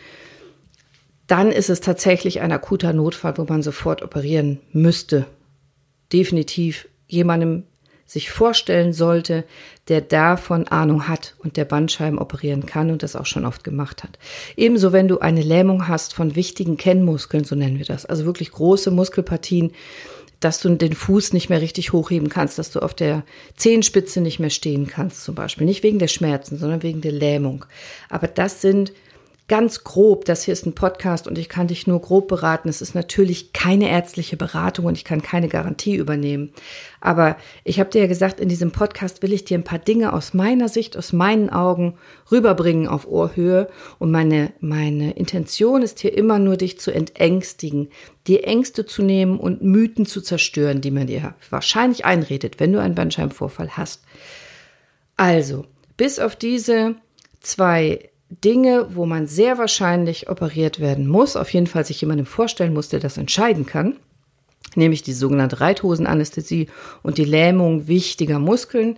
dann 1.30 1.52
ist 1.52 1.70
es 1.70 1.80
tatsächlich 1.80 2.40
ein 2.40 2.50
akuter 2.50 2.92
Notfall, 2.92 3.38
wo 3.38 3.44
man 3.44 3.62
sofort 3.62 4.02
operieren 4.02 4.58
müsste. 4.72 5.26
Definitiv 6.12 6.88
jemandem 7.06 7.64
sich 8.04 8.32
vorstellen 8.32 8.92
sollte, 8.92 9.44
der 9.86 10.00
davon 10.00 10.66
Ahnung 10.66 11.06
hat 11.06 11.36
und 11.38 11.56
der 11.56 11.64
Bandscheiben 11.64 12.18
operieren 12.18 12.66
kann 12.66 12.90
und 12.90 13.04
das 13.04 13.14
auch 13.14 13.26
schon 13.26 13.46
oft 13.46 13.62
gemacht 13.62 14.02
hat. 14.02 14.18
Ebenso, 14.56 14.92
wenn 14.92 15.06
du 15.06 15.20
eine 15.20 15.42
Lähmung 15.42 15.86
hast 15.86 16.14
von 16.14 16.34
wichtigen 16.34 16.76
Kennmuskeln, 16.76 17.44
so 17.44 17.54
nennen 17.54 17.78
wir 17.78 17.86
das, 17.86 18.06
also 18.06 18.24
wirklich 18.24 18.50
große 18.50 18.90
Muskelpartien, 18.90 19.70
dass 20.40 20.58
du 20.60 20.74
den 20.74 20.94
Fuß 20.94 21.32
nicht 21.32 21.50
mehr 21.50 21.60
richtig 21.60 21.92
hochheben 21.92 22.28
kannst, 22.28 22.58
dass 22.58 22.72
du 22.72 22.80
auf 22.80 22.94
der 22.94 23.22
Zehenspitze 23.56 24.20
nicht 24.20 24.40
mehr 24.40 24.50
stehen 24.50 24.88
kannst, 24.88 25.22
zum 25.22 25.36
Beispiel. 25.36 25.66
Nicht 25.66 25.84
wegen 25.84 26.00
der 26.00 26.08
Schmerzen, 26.08 26.58
sondern 26.58 26.82
wegen 26.82 27.02
der 27.02 27.12
Lähmung. 27.12 27.66
Aber 28.08 28.26
das 28.26 28.60
sind 28.60 28.92
ganz 29.50 29.82
grob, 29.82 30.26
das 30.26 30.44
hier 30.44 30.52
ist 30.52 30.64
ein 30.64 30.76
Podcast 30.76 31.26
und 31.26 31.36
ich 31.36 31.48
kann 31.48 31.66
dich 31.66 31.88
nur 31.88 32.00
grob 32.00 32.28
beraten. 32.28 32.68
Es 32.68 32.80
ist 32.80 32.94
natürlich 32.94 33.52
keine 33.52 33.90
ärztliche 33.90 34.36
Beratung 34.36 34.84
und 34.84 34.96
ich 34.96 35.02
kann 35.04 35.22
keine 35.22 35.48
Garantie 35.48 35.96
übernehmen. 35.96 36.52
Aber 37.00 37.36
ich 37.64 37.80
habe 37.80 37.90
dir 37.90 38.02
ja 38.02 38.06
gesagt, 38.06 38.38
in 38.38 38.48
diesem 38.48 38.70
Podcast 38.70 39.22
will 39.22 39.32
ich 39.32 39.44
dir 39.44 39.58
ein 39.58 39.64
paar 39.64 39.80
Dinge 39.80 40.12
aus 40.12 40.34
meiner 40.34 40.68
Sicht, 40.68 40.96
aus 40.96 41.12
meinen 41.12 41.50
Augen 41.50 41.94
rüberbringen 42.30 42.86
auf 42.86 43.08
Ohrhöhe. 43.08 43.68
Und 43.98 44.12
meine, 44.12 44.52
meine 44.60 45.14
Intention 45.14 45.82
ist 45.82 45.98
hier 45.98 46.16
immer 46.16 46.38
nur, 46.38 46.56
dich 46.56 46.78
zu 46.78 46.92
entängstigen, 46.92 47.88
dir 48.28 48.46
Ängste 48.46 48.86
zu 48.86 49.02
nehmen 49.02 49.40
und 49.40 49.62
Mythen 49.62 50.06
zu 50.06 50.20
zerstören, 50.20 50.80
die 50.80 50.92
man 50.92 51.08
dir 51.08 51.34
wahrscheinlich 51.50 52.04
einredet, 52.04 52.60
wenn 52.60 52.72
du 52.72 52.80
einen 52.80 52.94
Bandscheibenvorfall 52.94 53.76
hast. 53.76 54.04
Also, 55.16 55.66
bis 55.96 56.20
auf 56.20 56.36
diese 56.36 56.94
zwei 57.40 58.09
Dinge, 58.30 58.86
wo 58.94 59.06
man 59.06 59.26
sehr 59.26 59.58
wahrscheinlich 59.58 60.30
operiert 60.30 60.78
werden 60.78 61.08
muss, 61.08 61.36
auf 61.36 61.52
jeden 61.52 61.66
Fall 61.66 61.84
sich 61.84 62.00
jemandem 62.00 62.26
vorstellen 62.26 62.72
muss, 62.72 62.88
der 62.88 63.00
das 63.00 63.18
entscheiden 63.18 63.66
kann, 63.66 63.96
nämlich 64.76 65.02
die 65.02 65.12
sogenannte 65.12 65.60
Reithosenanästhesie 65.60 66.68
und 67.02 67.18
die 67.18 67.24
Lähmung 67.24 67.88
wichtiger 67.88 68.38
Muskeln, 68.38 68.96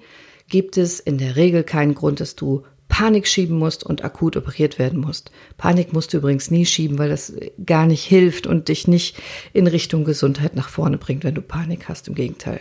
gibt 0.48 0.76
es 0.76 1.00
in 1.00 1.16
der 1.16 1.36
Regel 1.36 1.64
keinen 1.64 1.94
Grund, 1.94 2.20
dass 2.20 2.36
du 2.36 2.62
Panik 2.88 3.26
schieben 3.26 3.58
musst 3.58 3.84
und 3.84 4.04
akut 4.04 4.36
operiert 4.36 4.78
werden 4.78 5.00
musst. 5.00 5.30
Panik 5.56 5.94
musst 5.94 6.12
du 6.12 6.18
übrigens 6.18 6.50
nie 6.50 6.66
schieben, 6.66 6.98
weil 6.98 7.08
das 7.08 7.32
gar 7.64 7.86
nicht 7.86 8.04
hilft 8.04 8.46
und 8.46 8.68
dich 8.68 8.86
nicht 8.86 9.16
in 9.54 9.66
Richtung 9.66 10.04
Gesundheit 10.04 10.54
nach 10.54 10.68
vorne 10.68 10.98
bringt, 10.98 11.24
wenn 11.24 11.34
du 11.34 11.40
Panik 11.40 11.88
hast. 11.88 12.06
Im 12.08 12.14
Gegenteil. 12.14 12.60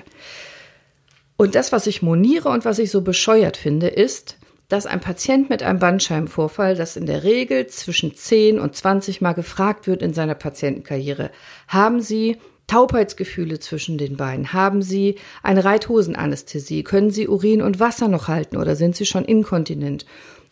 Und 1.36 1.56
das, 1.56 1.74
was 1.74 1.86
ich 1.86 2.02
moniere 2.02 2.48
und 2.48 2.64
was 2.64 2.80
ich 2.80 2.92
so 2.92 3.02
bescheuert 3.02 3.58
finde, 3.58 3.88
ist, 3.88 4.38
dass 4.72 4.86
ein 4.86 5.02
Patient 5.02 5.50
mit 5.50 5.64
einem 5.64 5.80
Bandscheibenvorfall, 5.80 6.76
das 6.76 6.96
in 6.96 7.06
der 7.06 7.24
Regel 7.24 7.68
zwischen 7.68 8.16
10 8.16 8.58
und 8.58 8.74
20 8.74 9.20
Mal 9.20 9.34
gefragt 9.34 9.86
wird 9.86 10.02
in 10.02 10.14
seiner 10.14 10.36
Patientenkarriere, 10.36 11.30
haben 11.68 12.02
Sie 12.02 12.38
Taubheitsgefühle 12.68 13.60
zwischen 13.60 13.98
den 13.98 14.16
Beinen? 14.16 14.54
Haben 14.54 14.82
Sie 14.82 15.16
eine 15.44 15.66
Reithosenanästhesie? 15.66 16.84
Können 16.84 17.12
Sie 17.12 17.28
Urin 17.28 17.62
und 17.62 17.82
Wasser 17.82 18.08
noch 18.08 18.30
halten 18.30 18.56
oder 18.56 18.78
sind 18.78 18.96
Sie 18.96 19.06
schon 19.06 19.26
inkontinent? 19.26 20.06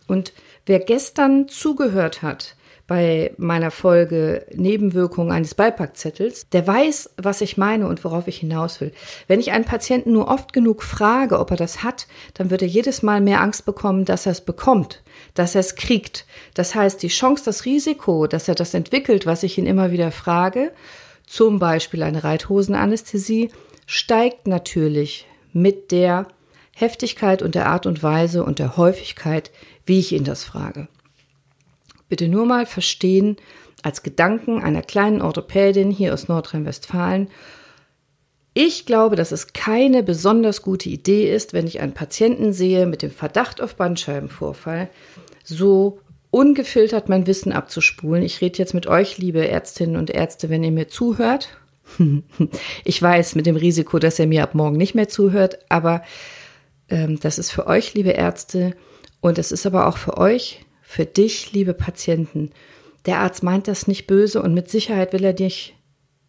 Und 0.06 0.34
wer 0.66 0.80
gestern 0.80 1.48
zugehört 1.48 2.22
hat, 2.22 2.58
bei 2.90 3.36
meiner 3.38 3.70
Folge 3.70 4.48
Nebenwirkungen 4.52 5.32
eines 5.32 5.54
Beipackzettels, 5.54 6.50
der 6.50 6.66
weiß, 6.66 7.12
was 7.18 7.42
ich 7.42 7.56
meine 7.56 7.88
und 7.88 8.04
worauf 8.04 8.28
ich 8.28 8.38
hinaus 8.38 8.82
will. 8.82 8.92
Wenn 9.28 9.40
ich 9.40 9.52
einen 9.52 9.64
Patienten 9.64 10.12
nur 10.12 10.28
oft 10.28 10.54
genug 10.54 10.82
frage, 10.82 11.38
ob 11.38 11.52
er 11.52 11.58
das 11.58 11.84
hat, 11.84 12.08
dann 12.34 12.50
wird 12.50 12.64
er 12.64 12.68
jedes 12.68 13.04
Mal 13.04 13.22
mehr 13.22 13.42
Angst 13.42 13.66
bekommen, 13.66 14.06
dass 14.06 14.26
er 14.26 14.32
es 14.32 14.42
bekommt, 14.42 15.04
dass 15.36 15.54
er 15.54 15.62
es 15.62 15.76
kriegt. 15.76 16.26
Das 16.56 16.74
heißt, 16.74 17.04
die 17.04 17.10
Chance, 17.10 17.46
das 17.46 17.64
Risiko, 17.66 18.26
dass 18.26 18.48
er 18.48 18.56
das 18.56 18.74
entwickelt, 18.74 19.28
was 19.28 19.44
ich 19.44 19.60
ihn 19.60 19.68
immer 19.68 19.92
wieder 19.92 20.10
frage, 20.10 20.72
zum 21.28 21.60
Beispiel 21.60 22.02
eine 22.02 22.24
Reithosenanästhesie, 22.24 23.52
steigt 23.86 24.48
natürlich 24.48 25.28
mit 25.54 25.92
der 25.92 26.26
Heftigkeit 26.74 27.44
und 27.44 27.54
der 27.54 27.68
Art 27.68 27.86
und 27.86 28.02
Weise 28.02 28.44
und 28.44 28.58
der 28.58 28.78
Häufigkeit, 28.78 29.52
wie 29.86 30.00
ich 30.00 30.12
ihn 30.12 30.24
das 30.24 30.44
frage. 30.44 30.88
Bitte 32.10 32.28
nur 32.28 32.46
mal 32.46 32.66
verstehen, 32.66 33.38
als 33.84 34.04
Gedanken 34.04 34.62
einer 34.62 34.82
kleinen 34.82 35.22
Orthopädin 35.22 35.92
hier 35.92 36.14
aus 36.14 36.28
Nordrhein-Westfalen. 36.28 37.30
Ich 38.54 38.86
glaube, 38.86 39.16
dass 39.16 39.32
es 39.32 39.54
keine 39.54 40.04
besonders 40.04 40.62
gute 40.62 40.90
Idee 40.90 41.34
ist, 41.34 41.54
wenn 41.54 41.68
ich 41.68 41.80
einen 41.80 41.94
Patienten 41.94 42.52
sehe 42.52 42.88
mit 42.88 43.02
dem 43.02 43.12
Verdacht 43.12 43.62
auf 43.62 43.76
Bandscheibenvorfall, 43.76 44.90
so 45.44 46.00
ungefiltert 46.32 47.10
mein 47.10 47.28
Wissen 47.28 47.54
abzuspulen. 47.54 48.24
Ich 48.24 48.42
rede 48.42 48.58
jetzt 48.58 48.74
mit 48.74 48.88
euch, 48.88 49.18
liebe 49.18 49.48
Ärztinnen 49.48 49.96
und 49.96 50.10
Ärzte, 50.10 50.50
wenn 50.50 50.64
ihr 50.64 50.72
mir 50.72 50.88
zuhört. 50.88 51.50
Ich 52.84 53.02
weiß, 53.02 53.36
mit 53.36 53.46
dem 53.48 53.56
Risiko, 53.56 53.98
dass 53.98 54.20
er 54.20 54.28
mir 54.28 54.44
ab 54.44 54.54
morgen 54.54 54.78
nicht 54.78 54.94
mehr 54.94 55.10
zuhört, 55.10 55.60
aber 55.70 56.04
ähm, 56.90 57.20
das 57.20 57.40
ist 57.40 57.52
für 57.52 57.66
euch, 57.66 57.94
liebe 57.96 58.12
Ärzte, 58.12 58.76
und 59.22 59.38
es 59.38 59.52
ist 59.52 59.66
aber 59.66 59.88
auch 59.88 59.98
für 59.98 60.18
euch, 60.18 60.66
für 60.90 61.06
dich, 61.06 61.54
liebe 61.54 61.76
Patienten. 61.76 62.50
Der 63.06 63.20
Arzt 63.20 63.44
meint 63.44 63.68
das 63.68 63.86
nicht 63.86 64.08
böse 64.08 64.42
und 64.42 64.56
mit 64.56 64.72
Sicherheit 64.72 65.14
will 65.14 65.24
er 65.24 65.34
dich, 65.34 65.76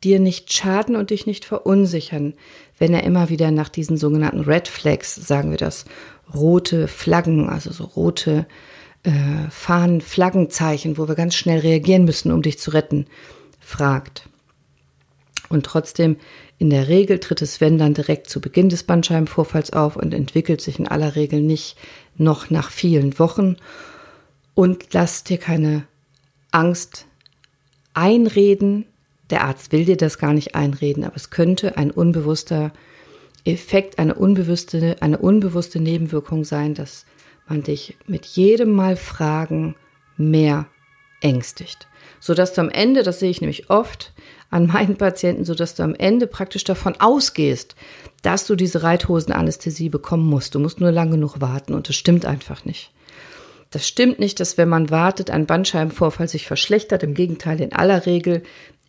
dir 0.04 0.20
nicht 0.20 0.52
schaden 0.52 0.96
und 0.96 1.08
dich 1.08 1.26
nicht 1.26 1.46
verunsichern, 1.46 2.34
wenn 2.78 2.92
er 2.92 3.04
immer 3.04 3.30
wieder 3.30 3.52
nach 3.52 3.70
diesen 3.70 3.96
sogenannten 3.96 4.40
Red 4.40 4.68
Flags, 4.68 5.14
sagen 5.14 5.50
wir 5.50 5.56
das, 5.56 5.86
rote 6.34 6.88
Flaggen, 6.88 7.48
also 7.48 7.72
so 7.72 7.84
rote 7.84 8.46
äh, 9.02 9.48
Fahnen, 9.48 10.02
Flaggenzeichen, 10.02 10.98
wo 10.98 11.08
wir 11.08 11.14
ganz 11.14 11.36
schnell 11.36 11.60
reagieren 11.60 12.04
müssen, 12.04 12.30
um 12.30 12.42
dich 12.42 12.58
zu 12.58 12.72
retten, 12.72 13.06
fragt. 13.60 14.28
Und 15.48 15.64
trotzdem, 15.64 16.16
in 16.58 16.68
der 16.68 16.88
Regel 16.88 17.18
tritt 17.18 17.40
es, 17.40 17.62
wenn 17.62 17.78
dann 17.78 17.94
direkt 17.94 18.28
zu 18.28 18.42
Beginn 18.42 18.68
des 18.68 18.82
Bandscheibenvorfalls 18.82 19.72
auf 19.72 19.96
und 19.96 20.12
entwickelt 20.12 20.60
sich 20.60 20.78
in 20.78 20.86
aller 20.86 21.16
Regel 21.16 21.40
nicht 21.40 21.78
noch 22.18 22.50
nach 22.50 22.70
vielen 22.70 23.18
Wochen. 23.18 23.56
Und 24.54 24.92
lass 24.92 25.24
dir 25.24 25.38
keine 25.38 25.86
Angst 26.50 27.06
einreden. 27.94 28.86
Der 29.30 29.44
Arzt 29.44 29.72
will 29.72 29.84
dir 29.84 29.96
das 29.96 30.18
gar 30.18 30.32
nicht 30.32 30.54
einreden, 30.54 31.04
aber 31.04 31.16
es 31.16 31.30
könnte 31.30 31.76
ein 31.76 31.90
unbewusster 31.90 32.72
Effekt, 33.44 33.98
eine 33.98 34.14
unbewusste, 34.14 34.96
eine 35.00 35.18
unbewusste 35.18 35.80
Nebenwirkung 35.80 36.44
sein, 36.44 36.74
dass 36.74 37.06
man 37.48 37.62
dich 37.62 37.96
mit 38.06 38.26
jedem 38.26 38.72
Mal 38.72 38.96
Fragen 38.96 39.76
mehr 40.16 40.66
ängstigt. 41.20 41.88
Sodass 42.18 42.52
du 42.52 42.60
am 42.60 42.70
Ende, 42.70 43.02
das 43.02 43.18
sehe 43.18 43.30
ich 43.30 43.40
nämlich 43.40 43.70
oft 43.70 44.12
an 44.50 44.66
meinen 44.66 44.96
Patienten, 44.96 45.44
sodass 45.44 45.74
du 45.74 45.82
am 45.82 45.94
Ende 45.94 46.26
praktisch 46.26 46.64
davon 46.64 46.94
ausgehst, 46.98 47.76
dass 48.22 48.46
du 48.46 48.56
diese 48.56 48.82
Reithosenanästhesie 48.82 49.88
bekommen 49.88 50.26
musst. 50.26 50.54
Du 50.54 50.58
musst 50.58 50.80
nur 50.80 50.92
lang 50.92 51.10
genug 51.10 51.40
warten 51.40 51.74
und 51.74 51.88
das 51.88 51.96
stimmt 51.96 52.26
einfach 52.26 52.64
nicht. 52.64 52.90
Das 53.70 53.86
stimmt 53.86 54.18
nicht, 54.18 54.40
dass 54.40 54.58
wenn 54.58 54.68
man 54.68 54.90
wartet, 54.90 55.30
ein 55.30 55.46
Bandscheibenvorfall 55.46 56.28
sich 56.28 56.46
verschlechtert. 56.46 57.02
Im 57.04 57.14
Gegenteil, 57.14 57.60
in 57.60 57.72
aller 57.72 58.04
Regel 58.04 58.42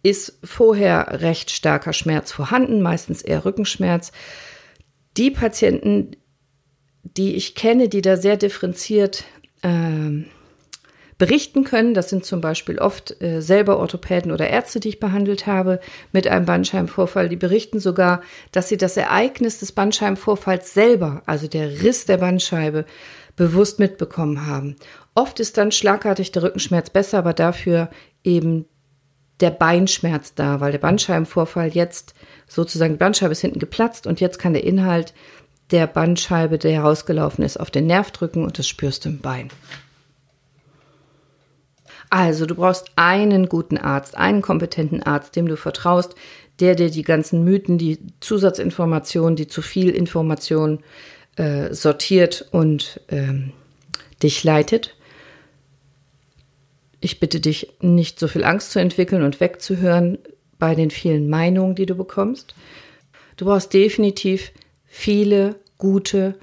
ist 0.03 0.39
vorher 0.43 1.21
recht 1.21 1.51
starker 1.51 1.93
Schmerz 1.93 2.31
vorhanden, 2.31 2.81
meistens 2.81 3.21
eher 3.21 3.45
Rückenschmerz. 3.45 4.11
Die 5.17 5.29
Patienten, 5.29 6.15
die 7.03 7.35
ich 7.35 7.53
kenne, 7.53 7.89
die 7.89 8.01
da 8.01 8.17
sehr 8.17 8.37
differenziert 8.37 9.25
äh, 9.61 10.23
berichten 11.21 11.63
können, 11.65 11.93
das 11.93 12.09
sind 12.09 12.25
zum 12.25 12.41
Beispiel 12.41 12.79
oft 12.79 13.21
äh, 13.21 13.43
selber 13.43 13.77
Orthopäden 13.77 14.31
oder 14.31 14.49
Ärzte, 14.49 14.79
die 14.79 14.89
ich 14.89 14.99
behandelt 14.99 15.45
habe 15.45 15.79
mit 16.11 16.25
einem 16.25 16.47
Bandscheibenvorfall, 16.47 17.29
die 17.29 17.35
berichten 17.35 17.79
sogar, 17.79 18.21
dass 18.51 18.69
sie 18.69 18.77
das 18.77 18.97
Ereignis 18.97 19.59
des 19.59 19.71
Bandscheibenvorfalls 19.71 20.73
selber, 20.73 21.21
also 21.27 21.47
der 21.47 21.83
Riss 21.83 22.07
der 22.07 22.17
Bandscheibe, 22.17 22.85
bewusst 23.35 23.77
mitbekommen 23.77 24.47
haben. 24.47 24.77
Oft 25.13 25.39
ist 25.39 25.59
dann 25.59 25.71
schlagartig 25.71 26.31
der 26.31 26.41
Rückenschmerz 26.41 26.89
besser, 26.89 27.19
aber 27.19 27.33
dafür 27.33 27.91
eben 28.23 28.65
der 29.41 29.51
Beinschmerz 29.51 30.33
da, 30.33 30.59
weil 30.59 30.71
der 30.71 30.79
Bandscheibenvorfall 30.79 31.67
jetzt 31.67 32.15
sozusagen 32.47 32.93
die 32.93 32.97
Bandscheibe 32.97 33.33
ist 33.33 33.41
hinten 33.41 33.59
geplatzt 33.59 34.07
und 34.07 34.21
jetzt 34.21 34.39
kann 34.39 34.53
der 34.53 34.63
Inhalt 34.63 35.13
der 35.69 35.85
Bandscheibe, 35.85 36.57
der 36.57 36.71
herausgelaufen 36.71 37.45
ist, 37.45 37.59
auf 37.59 37.69
den 37.69 37.85
Nerv 37.85 38.09
drücken 38.09 38.43
und 38.43 38.57
das 38.57 38.67
spürst 38.67 39.05
du 39.05 39.09
im 39.09 39.19
Bein. 39.19 39.49
Also, 42.11 42.45
du 42.45 42.55
brauchst 42.55 42.91
einen 42.97 43.47
guten 43.47 43.77
Arzt, 43.77 44.17
einen 44.17 44.41
kompetenten 44.41 45.01
Arzt, 45.01 45.37
dem 45.37 45.47
du 45.47 45.55
vertraust, 45.55 46.13
der 46.59 46.75
dir 46.75 46.91
die 46.91 47.03
ganzen 47.03 47.45
Mythen, 47.45 47.77
die 47.77 47.99
Zusatzinformationen, 48.19 49.37
die 49.37 49.47
zu 49.47 49.61
viel 49.61 49.89
Informationen 49.89 50.81
äh, 51.37 51.73
sortiert 51.73 52.49
und 52.51 52.99
ähm, 53.07 53.53
dich 54.21 54.43
leitet. 54.43 54.97
Ich 56.99 57.21
bitte 57.21 57.39
dich, 57.39 57.75
nicht 57.79 58.19
so 58.19 58.27
viel 58.27 58.43
Angst 58.43 58.71
zu 58.71 58.79
entwickeln 58.79 59.23
und 59.23 59.39
wegzuhören 59.39 60.17
bei 60.59 60.75
den 60.75 60.91
vielen 60.91 61.29
Meinungen, 61.29 61.75
die 61.75 61.85
du 61.85 61.95
bekommst. 61.95 62.55
Du 63.37 63.45
brauchst 63.45 63.73
definitiv 63.73 64.51
viele 64.85 65.55
gute 65.77 66.35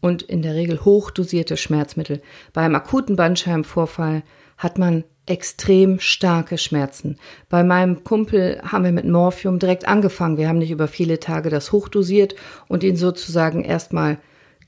und 0.00 0.22
in 0.22 0.42
der 0.42 0.56
Regel 0.56 0.84
hochdosierte 0.84 1.56
Schmerzmittel. 1.56 2.20
Beim 2.52 2.74
akuten 2.74 3.14
Bandscheibenvorfall 3.14 4.24
hat 4.58 4.78
man 4.78 5.04
extrem 5.26 6.00
starke 6.00 6.58
Schmerzen. 6.58 7.16
Bei 7.48 7.62
meinem 7.62 8.02
Kumpel 8.04 8.60
haben 8.64 8.84
wir 8.84 8.92
mit 8.92 9.06
Morphium 9.06 9.58
direkt 9.58 9.86
angefangen. 9.86 10.36
Wir 10.36 10.48
haben 10.48 10.58
nicht 10.58 10.72
über 10.72 10.88
viele 10.88 11.20
Tage 11.20 11.48
das 11.48 11.72
hochdosiert 11.72 12.34
und 12.68 12.82
ihn 12.82 12.96
sozusagen 12.96 13.62
erstmal 13.62 14.18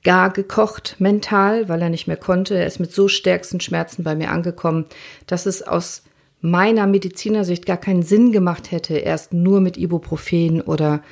gar 0.04 0.30
gekocht 0.30 0.96
mental, 0.98 1.68
weil 1.68 1.82
er 1.82 1.88
nicht 1.88 2.06
mehr 2.06 2.16
konnte. 2.16 2.54
Er 2.56 2.66
ist 2.66 2.78
mit 2.78 2.92
so 2.92 3.08
stärksten 3.08 3.60
Schmerzen 3.60 4.04
bei 4.04 4.14
mir 4.14 4.30
angekommen, 4.30 4.84
dass 5.26 5.46
es 5.46 5.62
aus 5.62 6.04
meiner 6.40 6.86
Medizinersicht 6.86 7.66
gar 7.66 7.78
keinen 7.78 8.02
Sinn 8.02 8.30
gemacht 8.30 8.70
hätte, 8.70 8.96
erst 8.96 9.32
nur 9.32 9.60
mit 9.60 9.76
Ibuprofen 9.78 10.60
oder 10.60 11.02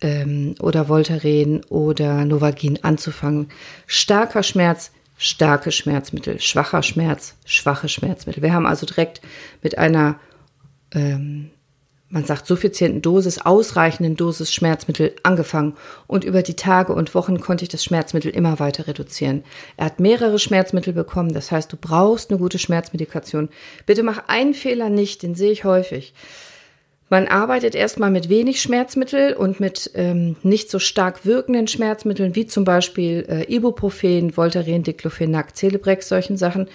ähm, 0.00 0.54
oder 0.60 0.88
Voltaren 0.88 1.64
oder 1.64 2.24
Novagin 2.24 2.84
anzufangen. 2.84 3.48
Starker 3.86 4.42
Schmerz, 4.42 4.92
starke 5.16 5.72
Schmerzmittel, 5.72 6.40
schwacher 6.40 6.82
Schmerz, 6.82 7.34
schwache 7.44 7.88
Schmerzmittel. 7.88 8.42
Wir 8.42 8.52
haben 8.52 8.66
also 8.66 8.86
direkt 8.86 9.20
mit 9.62 9.78
einer 9.78 10.18
ähm, 10.92 11.50
man 12.08 12.24
sagt, 12.24 12.46
suffizienten 12.46 13.02
Dosis, 13.02 13.38
ausreichenden 13.38 14.16
Dosis 14.16 14.52
Schmerzmittel 14.52 15.14
angefangen 15.24 15.74
und 16.06 16.24
über 16.24 16.42
die 16.42 16.54
Tage 16.54 16.92
und 16.92 17.14
Wochen 17.14 17.40
konnte 17.40 17.64
ich 17.64 17.68
das 17.68 17.82
Schmerzmittel 17.82 18.30
immer 18.30 18.60
weiter 18.60 18.86
reduzieren. 18.86 19.42
Er 19.76 19.86
hat 19.86 19.98
mehrere 19.98 20.38
Schmerzmittel 20.38 20.92
bekommen, 20.92 21.34
das 21.34 21.50
heißt, 21.50 21.72
du 21.72 21.76
brauchst 21.76 22.30
eine 22.30 22.38
gute 22.38 22.58
Schmerzmedikation. 22.58 23.48
Bitte 23.86 24.04
mach 24.04 24.28
einen 24.28 24.54
Fehler 24.54 24.88
nicht, 24.88 25.22
den 25.24 25.34
sehe 25.34 25.50
ich 25.50 25.64
häufig. 25.64 26.14
Man 27.08 27.28
arbeitet 27.28 27.76
erstmal 27.76 28.10
mit 28.10 28.28
wenig 28.28 28.60
Schmerzmittel 28.60 29.34
und 29.34 29.60
mit 29.60 29.92
ähm, 29.94 30.34
nicht 30.42 30.70
so 30.70 30.80
stark 30.80 31.24
wirkenden 31.24 31.68
Schmerzmitteln, 31.68 32.34
wie 32.34 32.46
zum 32.46 32.64
Beispiel 32.64 33.24
äh, 33.28 33.54
Ibuprofen, 33.54 34.36
Voltaren, 34.36 34.82
Diclofenac, 34.82 35.54
Celebrex, 35.54 36.08
solchen 36.08 36.36
Sachen. 36.36 36.68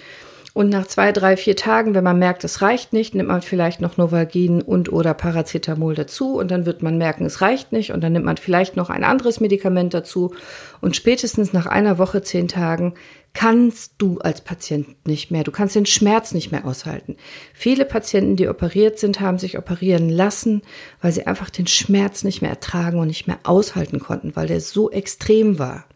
Und 0.54 0.68
nach 0.68 0.86
zwei, 0.86 1.12
drei, 1.12 1.38
vier 1.38 1.56
Tagen, 1.56 1.94
wenn 1.94 2.04
man 2.04 2.18
merkt, 2.18 2.44
es 2.44 2.60
reicht 2.60 2.92
nicht, 2.92 3.14
nimmt 3.14 3.30
man 3.30 3.40
vielleicht 3.40 3.80
noch 3.80 3.96
Novagin 3.96 4.60
und 4.60 4.92
oder 4.92 5.14
Paracetamol 5.14 5.94
dazu. 5.94 6.38
Und 6.38 6.50
dann 6.50 6.66
wird 6.66 6.82
man 6.82 6.98
merken, 6.98 7.24
es 7.24 7.40
reicht 7.40 7.72
nicht. 7.72 7.92
Und 7.92 8.02
dann 8.02 8.12
nimmt 8.12 8.26
man 8.26 8.36
vielleicht 8.36 8.76
noch 8.76 8.90
ein 8.90 9.04
anderes 9.04 9.40
Medikament 9.40 9.94
dazu. 9.94 10.34
Und 10.82 10.94
spätestens 10.94 11.54
nach 11.54 11.66
einer 11.66 11.96
Woche, 11.96 12.22
zehn 12.22 12.48
Tagen 12.48 12.94
kannst 13.34 13.94
du 13.98 14.18
als 14.18 14.42
Patient 14.42 15.06
nicht 15.06 15.30
mehr, 15.30 15.42
du 15.42 15.52
kannst 15.52 15.74
den 15.74 15.86
Schmerz 15.86 16.32
nicht 16.32 16.52
mehr 16.52 16.66
aushalten. 16.66 17.16
Viele 17.54 17.84
Patienten, 17.84 18.36
die 18.36 18.48
operiert 18.48 18.98
sind, 18.98 19.20
haben 19.20 19.38
sich 19.38 19.56
operieren 19.56 20.08
lassen, 20.08 20.62
weil 21.00 21.12
sie 21.12 21.26
einfach 21.26 21.48
den 21.48 21.66
Schmerz 21.66 22.24
nicht 22.24 22.42
mehr 22.42 22.50
ertragen 22.50 22.98
und 22.98 23.06
nicht 23.06 23.26
mehr 23.26 23.40
aushalten 23.44 24.00
konnten, 24.00 24.36
weil 24.36 24.48
der 24.48 24.60
so 24.60 24.90
extrem 24.90 25.58
war. 25.58 25.86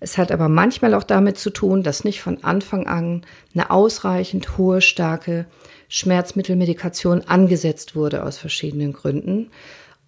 Es 0.00 0.16
hat 0.16 0.32
aber 0.32 0.48
manchmal 0.48 0.94
auch 0.94 1.04
damit 1.04 1.38
zu 1.38 1.50
tun, 1.50 1.82
dass 1.82 2.04
nicht 2.04 2.22
von 2.22 2.42
Anfang 2.42 2.86
an 2.86 3.22
eine 3.54 3.70
ausreichend 3.70 4.56
hohe, 4.56 4.80
starke 4.80 5.46
Schmerzmittelmedikation 5.88 7.22
angesetzt 7.22 7.94
wurde 7.94 8.24
aus 8.24 8.38
verschiedenen 8.38 8.94
Gründen 8.94 9.50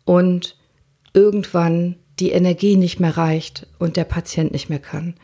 und 0.05 0.57
irgendwann 1.13 1.97
die 2.19 2.31
Energie 2.31 2.77
nicht 2.77 3.01
mehr 3.01 3.17
reicht 3.17 3.67
und 3.79 3.97
der 3.97 4.05
Patient 4.05 4.53
nicht 4.53 4.71
mehr 4.71 4.79
kann. 4.79 5.15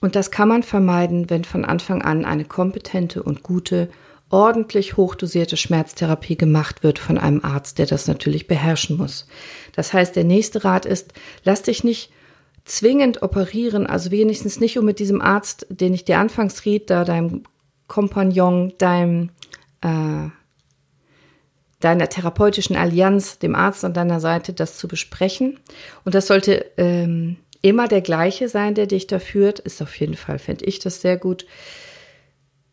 Und 0.00 0.16
das 0.16 0.30
kann 0.30 0.48
man 0.48 0.62
vermeiden, 0.62 1.28
wenn 1.28 1.44
von 1.44 1.64
Anfang 1.64 2.02
an 2.02 2.24
eine 2.24 2.44
kompetente 2.44 3.22
und 3.22 3.42
gute, 3.42 3.90
ordentlich 4.30 4.96
hochdosierte 4.96 5.56
Schmerztherapie 5.56 6.36
gemacht 6.36 6.82
wird 6.82 6.98
von 6.98 7.18
einem 7.18 7.44
Arzt, 7.44 7.78
der 7.78 7.86
das 7.86 8.06
natürlich 8.06 8.46
beherrschen 8.46 8.96
muss. 8.96 9.26
Das 9.74 9.92
heißt, 9.92 10.14
der 10.16 10.24
nächste 10.24 10.64
Rat 10.64 10.86
ist, 10.86 11.12
lass 11.44 11.62
dich 11.62 11.84
nicht 11.84 12.10
zwingend 12.64 13.22
operieren, 13.22 13.86
also 13.86 14.10
wenigstens 14.10 14.60
nicht 14.60 14.78
um 14.78 14.84
mit 14.84 15.00
diesem 15.00 15.20
Arzt, 15.20 15.66
den 15.68 15.92
ich 15.92 16.04
dir 16.04 16.18
anfangs 16.18 16.64
riet, 16.64 16.88
da 16.90 17.04
deinem 17.04 17.42
Kompagnon, 17.88 18.72
deinem, 18.78 19.30
äh, 19.80 20.28
deiner 21.80 22.08
therapeutischen 22.08 22.76
Allianz, 22.76 23.38
dem 23.38 23.56
Arzt 23.56 23.84
an 23.84 23.94
deiner 23.94 24.20
Seite, 24.20 24.52
das 24.52 24.78
zu 24.78 24.86
besprechen. 24.86 25.58
Und 26.04 26.14
das 26.14 26.28
sollte 26.28 26.66
ähm, 26.76 27.38
immer 27.62 27.88
der 27.88 28.00
gleiche 28.00 28.48
sein, 28.48 28.74
der 28.74 28.86
dich 28.86 29.06
da 29.06 29.18
führt. 29.18 29.58
Ist 29.58 29.82
auf 29.82 29.94
jeden 29.96 30.16
Fall, 30.16 30.38
finde 30.38 30.64
ich 30.64 30.78
das 30.78 31.00
sehr 31.00 31.16
gut. 31.16 31.46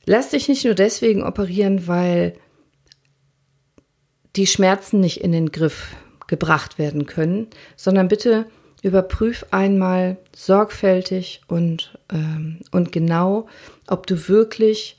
Lass 0.05 0.29
dich 0.29 0.47
nicht 0.47 0.63
nur 0.63 0.75
deswegen 0.75 1.23
operieren, 1.23 1.87
weil 1.87 2.33
die 4.35 4.47
Schmerzen 4.47 4.99
nicht 4.99 5.21
in 5.21 5.31
den 5.31 5.51
Griff 5.51 5.95
gebracht 6.27 6.77
werden 6.77 7.05
können, 7.05 7.47
sondern 7.75 8.07
bitte 8.07 8.45
überprüf 8.83 9.45
einmal 9.51 10.17
sorgfältig 10.35 11.41
und, 11.47 11.97
ähm, 12.11 12.59
und 12.71 12.91
genau, 12.91 13.47
ob 13.87 14.07
du 14.07 14.27
wirklich 14.29 14.97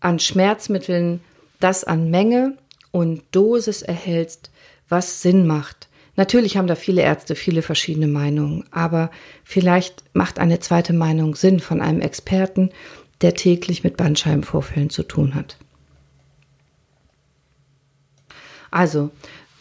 an 0.00 0.18
Schmerzmitteln 0.18 1.20
das 1.60 1.84
an 1.84 2.10
Menge 2.10 2.58
und 2.90 3.22
Dosis 3.32 3.82
erhältst, 3.82 4.50
was 4.88 5.22
Sinn 5.22 5.46
macht. 5.46 5.88
Natürlich 6.16 6.56
haben 6.56 6.66
da 6.68 6.74
viele 6.76 7.02
Ärzte 7.02 7.34
viele 7.34 7.62
verschiedene 7.62 8.06
Meinungen, 8.06 8.64
aber 8.70 9.10
vielleicht 9.42 10.04
macht 10.12 10.38
eine 10.38 10.60
zweite 10.60 10.92
Meinung 10.92 11.34
Sinn 11.34 11.60
von 11.60 11.80
einem 11.80 12.00
Experten, 12.00 12.70
der 13.20 13.34
täglich 13.34 13.82
mit 13.84 13.96
Bandscheibenvorfällen 13.96 14.90
zu 14.90 15.02
tun 15.02 15.34
hat. 15.34 15.56
Also, 18.70 19.10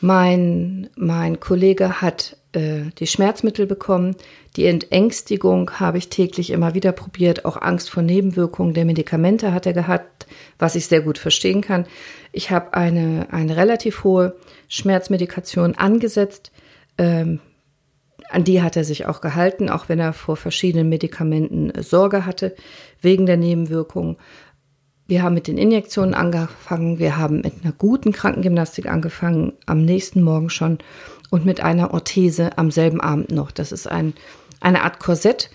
mein, 0.01 0.89
mein 0.95 1.39
Kollege 1.39 2.01
hat 2.01 2.37
äh, 2.53 2.91
die 2.99 3.07
Schmerzmittel 3.07 3.65
bekommen. 3.65 4.15
Die 4.55 4.65
Entängstigung 4.65 5.79
habe 5.79 5.97
ich 5.97 6.09
täglich 6.09 6.51
immer 6.51 6.73
wieder 6.73 6.91
probiert. 6.91 7.45
Auch 7.45 7.61
Angst 7.61 7.89
vor 7.89 8.03
Nebenwirkungen 8.03 8.73
der 8.73 8.85
Medikamente 8.85 9.53
hat 9.53 9.65
er 9.65 9.73
gehabt, 9.73 10.27
was 10.59 10.75
ich 10.75 10.87
sehr 10.87 11.01
gut 11.01 11.17
verstehen 11.17 11.61
kann. 11.61 11.85
Ich 12.31 12.51
habe 12.51 12.73
eine, 12.73 13.27
eine 13.31 13.57
relativ 13.57 14.03
hohe 14.03 14.35
Schmerzmedikation 14.69 15.75
angesetzt. 15.75 16.51
Ähm, 16.97 17.39
an 18.29 18.43
die 18.43 18.61
hat 18.61 18.77
er 18.77 18.83
sich 18.83 19.05
auch 19.05 19.21
gehalten, 19.21 19.69
auch 19.69 19.89
wenn 19.89 19.99
er 19.99 20.13
vor 20.13 20.35
verschiedenen 20.35 20.89
Medikamenten 20.89 21.71
Sorge 21.81 22.25
hatte, 22.25 22.55
wegen 23.01 23.25
der 23.25 23.37
Nebenwirkungen. 23.37 24.17
Wir 25.05 25.21
haben 25.21 25.33
mit 25.33 25.47
den 25.47 25.57
Injektionen 25.57 26.13
angefangen, 26.13 26.97
wir 26.97 27.17
haben 27.17 27.41
mit 27.41 27.53
einer 27.63 27.73
guten 27.73 28.13
Krankengymnastik 28.13 28.87
angefangen, 28.87 29.53
am 29.65 29.83
nächsten 29.83 30.23
Morgen 30.23 30.49
schon 30.49 30.77
und 31.33 31.45
mit 31.45 31.61
einer 31.61 31.95
Orthese 31.95 32.59
am 32.59 32.69
selben 32.69 33.01
Abend 33.01 33.31
noch. 33.31 33.49
Das 33.49 33.71
ist 33.71 33.87
ein, 33.87 34.13
eine 34.59 34.83
Art 34.83 34.99
Korsett. 34.99 35.49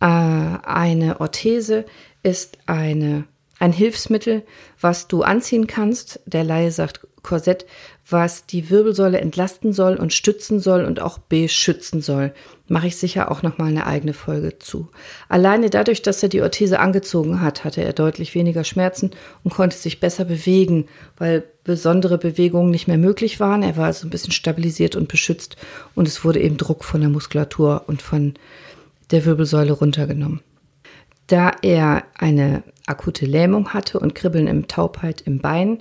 Äh, 0.00 0.06
eine 0.06 1.16
Orthese 1.18 1.86
ist 2.22 2.58
eine, 2.66 3.24
ein 3.58 3.72
Hilfsmittel, 3.72 4.44
was 4.80 5.08
du 5.08 5.24
anziehen 5.24 5.66
kannst. 5.66 6.20
Der 6.24 6.44
Laie 6.44 6.70
sagt 6.70 7.08
Korsett, 7.24 7.66
was 8.08 8.46
die 8.46 8.70
Wirbelsäule 8.70 9.20
entlasten 9.20 9.72
soll 9.72 9.96
und 9.96 10.12
stützen 10.12 10.60
soll 10.60 10.84
und 10.84 11.00
auch 11.00 11.18
beschützen 11.18 12.00
soll. 12.00 12.32
Mache 12.68 12.86
ich 12.86 12.96
sicher 12.96 13.32
auch 13.32 13.42
noch 13.42 13.58
mal 13.58 13.66
eine 13.66 13.86
eigene 13.86 14.12
Folge 14.12 14.60
zu. 14.60 14.88
Alleine 15.28 15.70
dadurch, 15.70 16.02
dass 16.02 16.22
er 16.22 16.28
die 16.28 16.42
Orthese 16.42 16.78
angezogen 16.78 17.40
hat, 17.40 17.64
hatte 17.64 17.82
er 17.82 17.92
deutlich 17.92 18.34
weniger 18.36 18.62
Schmerzen 18.62 19.10
und 19.42 19.52
konnte 19.52 19.76
sich 19.76 19.98
besser 19.98 20.24
bewegen, 20.24 20.86
weil 21.16 21.42
besondere 21.64 22.18
Bewegungen 22.18 22.70
nicht 22.70 22.86
mehr 22.86 22.98
möglich 22.98 23.40
waren. 23.40 23.62
Er 23.62 23.76
war 23.76 23.86
also 23.86 24.06
ein 24.06 24.10
bisschen 24.10 24.32
stabilisiert 24.32 24.94
und 24.94 25.08
beschützt 25.08 25.56
und 25.94 26.06
es 26.06 26.24
wurde 26.24 26.40
eben 26.40 26.58
Druck 26.58 26.84
von 26.84 27.00
der 27.00 27.10
Muskulatur 27.10 27.84
und 27.86 28.02
von 28.02 28.34
der 29.10 29.24
Wirbelsäule 29.24 29.72
runtergenommen. 29.72 30.40
Da 31.26 31.52
er 31.62 32.04
eine 32.14 32.62
akute 32.86 33.24
Lähmung 33.24 33.70
hatte 33.70 33.98
und 33.98 34.14
Kribbeln 34.14 34.46
im 34.46 34.68
Taubheit 34.68 35.22
im 35.22 35.38
Bein, 35.38 35.80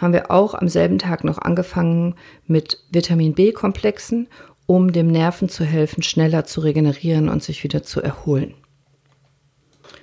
haben 0.00 0.12
wir 0.12 0.30
auch 0.30 0.54
am 0.54 0.68
selben 0.68 0.98
Tag 0.98 1.24
noch 1.24 1.38
angefangen 1.38 2.14
mit 2.46 2.78
Vitamin 2.90 3.34
B-Komplexen, 3.34 4.28
um 4.66 4.92
dem 4.92 5.08
Nerven 5.08 5.48
zu 5.48 5.64
helfen, 5.64 6.02
schneller 6.02 6.44
zu 6.44 6.60
regenerieren 6.60 7.28
und 7.28 7.42
sich 7.42 7.62
wieder 7.64 7.82
zu 7.82 8.00
erholen. 8.00 8.54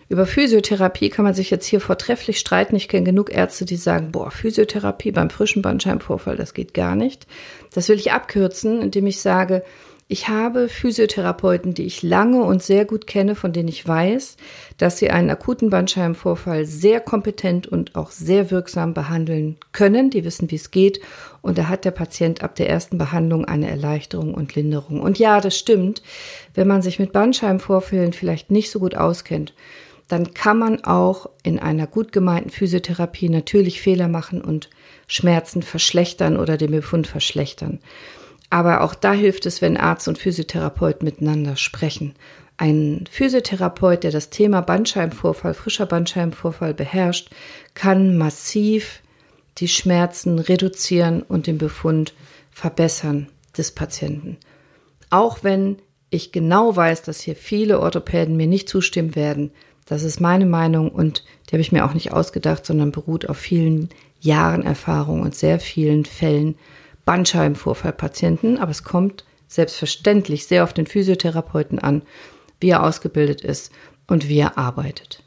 Über 0.09 0.25
Physiotherapie 0.25 1.09
kann 1.09 1.25
man 1.25 1.33
sich 1.33 1.49
jetzt 1.49 1.65
hier 1.65 1.81
vortrefflich 1.81 2.39
streiten. 2.39 2.75
Ich 2.77 2.87
kenne 2.87 3.03
genug 3.03 3.29
Ärzte, 3.31 3.65
die 3.65 3.75
sagen, 3.75 4.11
boah, 4.11 4.31
Physiotherapie 4.31 5.11
beim 5.11 5.29
frischen 5.29 5.61
Bandscheibenvorfall, 5.61 6.37
das 6.37 6.53
geht 6.53 6.73
gar 6.73 6.95
nicht. 6.95 7.27
Das 7.73 7.89
will 7.89 7.97
ich 7.97 8.13
abkürzen, 8.13 8.81
indem 8.81 9.07
ich 9.07 9.19
sage, 9.19 9.63
ich 10.09 10.29
habe 10.29 10.69
Physiotherapeuten, 10.69 11.73
die 11.73 11.83
ich 11.83 12.01
lange 12.01 12.41
und 12.41 12.63
sehr 12.63 12.85
gut 12.85 13.07
kenne, 13.07 13.35
von 13.35 13.51
denen 13.51 13.67
ich 13.67 13.85
weiß, 13.85 14.37
dass 14.77 14.97
sie 14.97 15.09
einen 15.09 15.29
akuten 15.29 15.69
Bandscheibenvorfall 15.69 16.65
sehr 16.65 17.01
kompetent 17.01 17.67
und 17.67 17.95
auch 17.95 18.11
sehr 18.11 18.49
wirksam 18.49 18.93
behandeln 18.93 19.57
können. 19.73 20.09
Die 20.09 20.23
wissen, 20.23 20.49
wie 20.49 20.55
es 20.55 20.71
geht. 20.71 21.01
Und 21.41 21.57
da 21.57 21.67
hat 21.67 21.83
der 21.83 21.91
Patient 21.91 22.41
ab 22.41 22.55
der 22.55 22.69
ersten 22.69 22.97
Behandlung 22.97 23.43
eine 23.43 23.69
Erleichterung 23.69 24.33
und 24.33 24.55
Linderung. 24.55 25.01
Und 25.01 25.19
ja, 25.19 25.41
das 25.41 25.57
stimmt. 25.57 26.01
Wenn 26.53 26.69
man 26.69 26.81
sich 26.81 26.99
mit 26.99 27.11
Bandscheibenvorfällen 27.11 28.13
vielleicht 28.13 28.49
nicht 28.49 28.71
so 28.71 28.79
gut 28.79 28.95
auskennt, 28.95 29.53
dann 30.07 30.33
kann 30.33 30.57
man 30.57 30.85
auch 30.85 31.29
in 31.43 31.59
einer 31.59 31.85
gut 31.85 32.13
gemeinten 32.13 32.49
Physiotherapie 32.49 33.27
natürlich 33.27 33.81
Fehler 33.81 34.07
machen 34.07 34.39
und 34.39 34.69
Schmerzen 35.07 35.63
verschlechtern 35.63 36.37
oder 36.37 36.55
den 36.55 36.71
Befund 36.71 37.07
verschlechtern. 37.07 37.79
Aber 38.49 38.81
auch 38.81 38.95
da 38.95 39.11
hilft 39.11 39.45
es, 39.45 39.61
wenn 39.61 39.77
Arzt 39.77 40.07
und 40.07 40.17
Physiotherapeut 40.17 41.03
miteinander 41.03 41.55
sprechen. 41.55 42.15
Ein 42.55 43.05
Physiotherapeut, 43.11 44.03
der 44.03 44.11
das 44.11 44.29
Thema 44.29 44.61
Bandscheibenvorfall, 44.61 45.53
frischer 45.53 45.85
Bandscheibenvorfall 45.85 46.73
beherrscht, 46.73 47.29
kann 47.73 48.17
massiv 48.17 49.01
die 49.57 49.67
Schmerzen 49.67 50.39
reduzieren 50.39 51.21
und 51.21 51.47
den 51.47 51.57
Befund 51.57 52.13
verbessern 52.51 53.27
des 53.57 53.71
Patienten. 53.71 54.37
Auch 55.09 55.43
wenn 55.43 55.77
ich 56.09 56.31
genau 56.31 56.75
weiß, 56.75 57.03
dass 57.03 57.19
hier 57.19 57.35
viele 57.35 57.79
Orthopäden 57.79 58.37
mir 58.37 58.47
nicht 58.47 58.69
zustimmen 58.69 59.15
werden, 59.15 59.51
das 59.85 60.03
ist 60.03 60.19
meine 60.19 60.45
Meinung 60.45 60.91
und 60.91 61.23
die 61.47 61.53
habe 61.53 61.61
ich 61.61 61.71
mir 61.71 61.85
auch 61.85 61.93
nicht 61.93 62.11
ausgedacht, 62.11 62.65
sondern 62.65 62.91
beruht 62.91 63.29
auf 63.29 63.37
vielen 63.37 63.89
Jahren 64.19 64.63
Erfahrung 64.63 65.21
und 65.21 65.35
sehr 65.35 65.59
vielen 65.59 66.05
Fällen 66.05 66.55
Bandscheibenvorfallpatienten, 67.07 68.59
aber 68.59 68.71
es 68.71 68.83
kommt 68.83 69.23
selbstverständlich 69.47 70.45
sehr 70.45 70.65
auf 70.65 70.73
den 70.73 70.85
Physiotherapeuten 70.85 71.79
an, 71.79 72.01
wie 72.59 72.69
er 72.69 72.83
ausgebildet 72.83 73.41
ist 73.41 73.71
und 74.07 74.27
wie 74.27 74.39
er 74.39 74.57
arbeitet. 74.57 75.23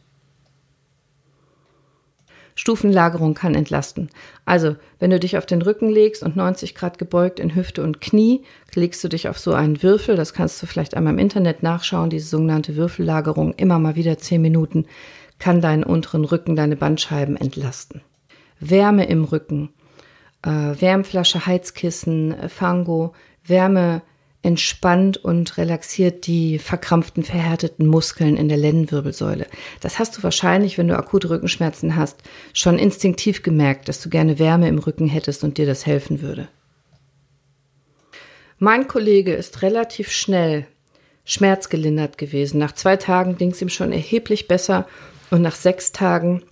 Stufenlagerung 2.55 3.33
kann 3.33 3.55
entlasten. 3.55 4.11
Also, 4.45 4.77
wenn 4.99 5.11
du 5.11 5.19
dich 5.19 5.39
auf 5.39 5.47
den 5.47 5.63
Rücken 5.63 5.89
legst 5.89 6.23
und 6.23 6.37
90 6.37 6.75
Grad 6.75 6.99
gebeugt 6.99 7.41
in 7.41 7.55
Hüfte 7.55 7.83
und 7.83 8.03
Knie, 8.03 8.43
legst 8.75 9.03
du 9.03 9.09
dich 9.09 9.31
auf 9.31 9.39
so 9.39 9.55
einen 9.55 9.83
Würfel. 9.83 10.17
Das 10.17 10.35
kannst 10.35 10.63
du 10.63 10.67
vielleicht 10.67 10.95
einmal 10.95 11.15
im 11.15 11.19
Internet 11.19 11.63
nachschauen, 11.63 12.11
diese 12.11 12.29
sogenannte 12.29 12.77
Würfellagerung. 12.77 13.55
Immer 13.55 13.79
mal 13.79 13.97
wieder 13.97 14.19
10 14.19 14.43
Minuten 14.43 14.85
kann 15.39 15.63
deinen 15.63 15.85
unteren 15.85 16.27
Rücken, 16.27 16.57
deine 16.57 16.77
Bandscheiben 16.77 17.37
entlasten. 17.37 18.03
Wärme 18.59 19.07
im 19.07 19.25
Rücken 19.25 19.71
Wärmflasche, 20.49 21.47
Heizkissen, 21.47 22.39
äh, 22.39 22.49
Fango, 22.49 23.15
Wärme 23.45 24.03
entspannt 24.43 25.19
und 25.19 25.59
relaxiert 25.59 26.27
die 26.27 26.59
verkrampften, 26.59 27.23
verhärteten 27.23 27.87
Muskeln 27.87 28.39
in 28.39 28.49
der 28.49 28.57
Lendenwirbelsäule. 28.57 29.47
Das 29.81 29.99
hast 29.99 30.17
du 30.17 30.23
wahrscheinlich, 30.23 30.79
wenn 30.79 30.89
du 30.89 30.97
akute 30.97 31.29
Rückenschmerzen 31.29 31.95
hast, 31.95 32.23
schon 32.55 32.79
instinktiv 32.79 33.43
gemerkt, 33.43 33.89
dass 33.89 34.01
du 34.01 34.09
gerne 34.09 34.39
Wärme 34.39 34.69
im 34.69 34.79
Rücken 34.79 35.09
hättest 35.09 35.45
und 35.45 35.59
dir 35.59 35.67
das 35.67 35.85
helfen 35.85 36.23
würde. 36.23 36.49
Mein 38.59 38.89
Kollege 38.89 39.35
ist 39.35 39.61
relativ 39.61 40.11
schnell 40.11 40.67
schmerzgelindert 41.25 42.17
gewesen. 42.17 42.59
Nach 42.59 42.73
zwei 42.73 42.97
Tagen 42.97 43.37
ging 43.37 43.51
es 43.51 43.61
ihm 43.61 43.69
schon 43.69 43.93
erheblich 43.93 44.49
besser 44.49 44.87
und 45.31 45.43
nach 45.43 45.55
sechs 45.55 45.93
Tagen 45.93 46.43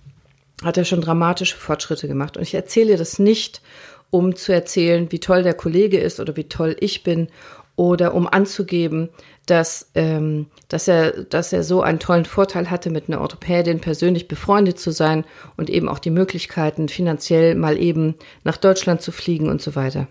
hat 0.63 0.77
er 0.77 0.85
schon 0.85 1.01
dramatische 1.01 1.57
Fortschritte 1.57 2.07
gemacht. 2.07 2.37
Und 2.37 2.43
ich 2.43 2.53
erzähle 2.53 2.97
das 2.97 3.19
nicht, 3.19 3.61
um 4.09 4.35
zu 4.35 4.51
erzählen, 4.51 5.11
wie 5.11 5.19
toll 5.19 5.43
der 5.43 5.53
Kollege 5.53 5.99
ist 5.99 6.19
oder 6.19 6.35
wie 6.35 6.49
toll 6.49 6.75
ich 6.79 7.03
bin 7.03 7.27
oder 7.75 8.13
um 8.13 8.27
anzugeben, 8.27 9.09
dass, 9.45 9.89
ähm, 9.95 10.47
dass, 10.67 10.87
er, 10.87 11.23
dass 11.23 11.53
er 11.53 11.63
so 11.63 11.81
einen 11.81 11.99
tollen 11.99 12.25
Vorteil 12.25 12.69
hatte, 12.69 12.89
mit 12.89 13.07
einer 13.07 13.21
Orthopädin 13.21 13.79
persönlich 13.79 14.27
befreundet 14.27 14.79
zu 14.79 14.91
sein 14.91 15.25
und 15.57 15.69
eben 15.69 15.87
auch 15.87 15.99
die 15.99 16.09
Möglichkeiten, 16.09 16.89
finanziell 16.89 17.55
mal 17.55 17.77
eben 17.77 18.15
nach 18.43 18.57
Deutschland 18.57 19.01
zu 19.01 19.11
fliegen 19.11 19.49
und 19.49 19.61
so 19.61 19.75
weiter. 19.75 20.07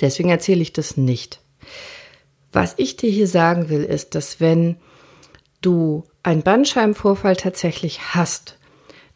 Deswegen 0.00 0.30
erzähle 0.30 0.62
ich 0.62 0.72
das 0.72 0.96
nicht. 0.96 1.40
Was 2.52 2.74
ich 2.76 2.96
dir 2.96 3.10
hier 3.10 3.28
sagen 3.28 3.68
will, 3.68 3.84
ist, 3.84 4.14
dass 4.14 4.40
wenn 4.40 4.76
du 5.60 6.04
einen 6.22 6.42
Bandscheibenvorfall 6.42 7.36
tatsächlich 7.36 8.14
hast 8.14 8.58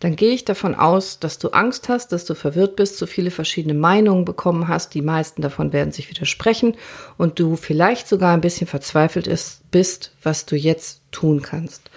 dann 0.01 0.15
gehe 0.15 0.33
ich 0.33 0.45
davon 0.45 0.75
aus, 0.75 1.19
dass 1.19 1.39
du 1.39 1.49
Angst 1.49 1.89
hast, 1.89 2.13
dass 2.13 2.25
du 2.25 2.35
verwirrt 2.35 2.77
bist, 2.77 2.99
so 2.99 3.07
viele 3.07 3.31
verschiedene 3.31 3.75
Meinungen 3.75 4.25
bekommen 4.25 4.69
hast. 4.69 4.95
Die 4.95 5.03
meisten 5.03 5.43
davon 5.43 5.73
werden 5.73 5.93
sich 5.93 6.09
widersprechen 6.09 6.77
und 7.17 7.41
du 7.41 7.57
vielleicht 7.57 8.07
sogar 8.07 8.33
ein 8.33 8.41
bisschen 8.41 8.69
verzweifelt 8.69 9.27
ist, 9.27 9.69
bist, 9.71 10.13
was 10.23 10.47
du 10.47 10.55
jetzt 10.57 11.03
tun 11.11 11.43
kannst. 11.43 11.91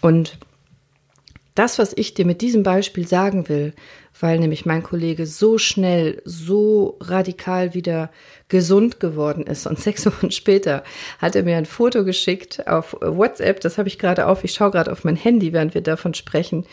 Und 0.00 0.38
Das, 1.58 1.76
was 1.80 1.92
ich 1.96 2.14
dir 2.14 2.24
mit 2.24 2.40
diesem 2.40 2.62
Beispiel 2.62 3.08
sagen 3.08 3.48
will, 3.48 3.72
weil 4.20 4.38
nämlich 4.38 4.64
mein 4.64 4.84
Kollege 4.84 5.26
so 5.26 5.58
schnell, 5.58 6.22
so 6.24 6.96
radikal 7.00 7.74
wieder 7.74 8.12
gesund 8.48 9.00
geworden 9.00 9.44
ist. 9.44 9.66
Und 9.66 9.80
sechs 9.80 10.06
Wochen 10.06 10.30
später 10.30 10.84
hat 11.18 11.34
er 11.34 11.42
mir 11.42 11.56
ein 11.56 11.66
Foto 11.66 12.04
geschickt 12.04 12.68
auf 12.68 12.96
WhatsApp. 13.00 13.60
Das 13.60 13.76
habe 13.76 13.88
ich 13.88 13.98
gerade 13.98 14.28
auf. 14.28 14.44
Ich 14.44 14.54
schaue 14.54 14.70
gerade 14.70 14.92
auf 14.92 15.02
mein 15.02 15.16
Handy, 15.16 15.52
während 15.52 15.74
wir 15.74 15.80
davon 15.80 16.14
sprechen, 16.14 16.64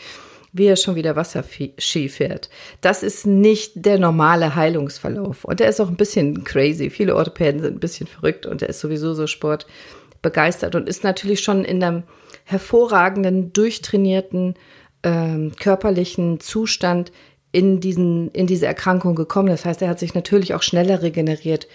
wie 0.56 0.66
er 0.66 0.76
schon 0.76 0.94
wieder 0.94 1.16
Wasserski 1.16 2.08
fährt. 2.08 2.48
Das 2.80 3.02
ist 3.02 3.26
nicht 3.26 3.72
der 3.74 3.98
normale 3.98 4.54
Heilungsverlauf. 4.54 5.44
Und 5.44 5.60
er 5.60 5.68
ist 5.68 5.80
auch 5.80 5.88
ein 5.88 5.96
bisschen 5.96 6.44
crazy. 6.44 6.90
Viele 6.90 7.14
Orthopäden 7.14 7.60
sind 7.60 7.76
ein 7.76 7.80
bisschen 7.80 8.06
verrückt 8.06 8.46
und 8.46 8.62
er 8.62 8.68
ist 8.68 8.80
sowieso 8.80 9.14
so 9.14 9.26
sportbegeistert 9.26 10.74
und 10.74 10.88
ist 10.88 11.04
natürlich 11.04 11.40
schon 11.40 11.64
in 11.64 11.82
einem 11.82 12.02
hervorragenden, 12.44 13.52
durchtrainierten, 13.52 14.54
ähm, 15.02 15.52
körperlichen 15.58 16.40
Zustand 16.40 17.12
in, 17.52 17.80
diesen, 17.80 18.30
in 18.32 18.46
diese 18.46 18.66
Erkrankung 18.66 19.14
gekommen. 19.14 19.48
Das 19.48 19.64
heißt, 19.64 19.82
er 19.82 19.88
hat 19.88 19.98
sich 19.98 20.14
natürlich 20.14 20.54
auch 20.54 20.62
schneller 20.62 21.02
regeneriert 21.02 21.68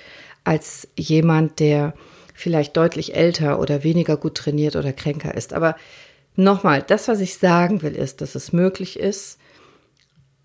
als 0.44 0.88
jemand, 0.96 1.60
der 1.60 1.94
vielleicht 2.34 2.76
deutlich 2.76 3.16
älter 3.16 3.60
oder 3.60 3.84
weniger 3.84 4.18
gut 4.18 4.36
trainiert 4.36 4.76
oder 4.76 4.94
kränker 4.94 5.36
ist. 5.36 5.54
Aber 5.54 5.76
nochmal, 6.36 6.82
das, 6.82 7.08
was 7.08 7.20
ich 7.20 7.38
sagen 7.38 7.82
will, 7.82 7.96
ist, 7.96 8.22
dass 8.22 8.36
es 8.36 8.54
möglich 8.54 9.00
ist, 9.00 9.38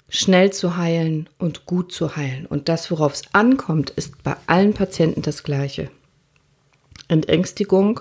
schnell 0.08 0.52
zu 0.52 0.76
heilen 0.76 1.28
und 1.38 1.66
gut 1.66 1.92
zu 1.92 2.16
heilen. 2.16 2.46
Und 2.46 2.68
das, 2.68 2.90
worauf 2.90 3.14
es 3.14 3.22
ankommt, 3.32 3.90
ist 3.90 4.22
bei 4.22 4.36
allen 4.46 4.74
Patienten 4.74 5.22
das 5.22 5.42
Gleiche. 5.42 5.90
Entängstigung, 7.08 8.00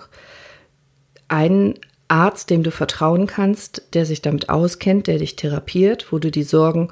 ein 1.28 1.76
Arzt, 2.08 2.50
dem 2.50 2.64
du 2.64 2.72
vertrauen 2.72 3.28
kannst, 3.28 3.88
der 3.94 4.06
sich 4.06 4.22
damit 4.22 4.50
auskennt, 4.50 5.08
der 5.08 5.18
dich 5.18 5.36
therapiert, 5.36 6.12
wo 6.12 6.20
du 6.20 6.30
die 6.30 6.44
Sorgen 6.44 6.92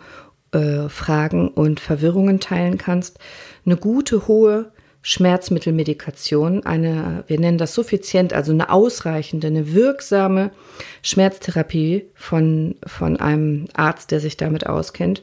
äh, 0.51 0.89
Fragen 0.89 1.49
und 1.49 1.79
Verwirrungen 1.79 2.39
teilen 2.39 2.77
kannst. 2.77 3.19
Eine 3.65 3.77
gute, 3.77 4.27
hohe 4.27 4.71
Schmerzmittelmedikation, 5.03 6.65
eine, 6.65 7.25
wir 7.27 7.39
nennen 7.39 7.57
das 7.57 7.75
suffizient, 7.75 8.33
also 8.33 8.53
eine 8.53 8.71
ausreichende, 8.71 9.47
eine 9.47 9.73
wirksame 9.73 10.51
Schmerztherapie 11.01 12.05
von, 12.15 12.75
von 12.87 13.17
einem 13.17 13.65
Arzt, 13.73 14.11
der 14.11 14.21
sich 14.21 14.37
damit 14.37 14.65
auskennt. 14.65 15.21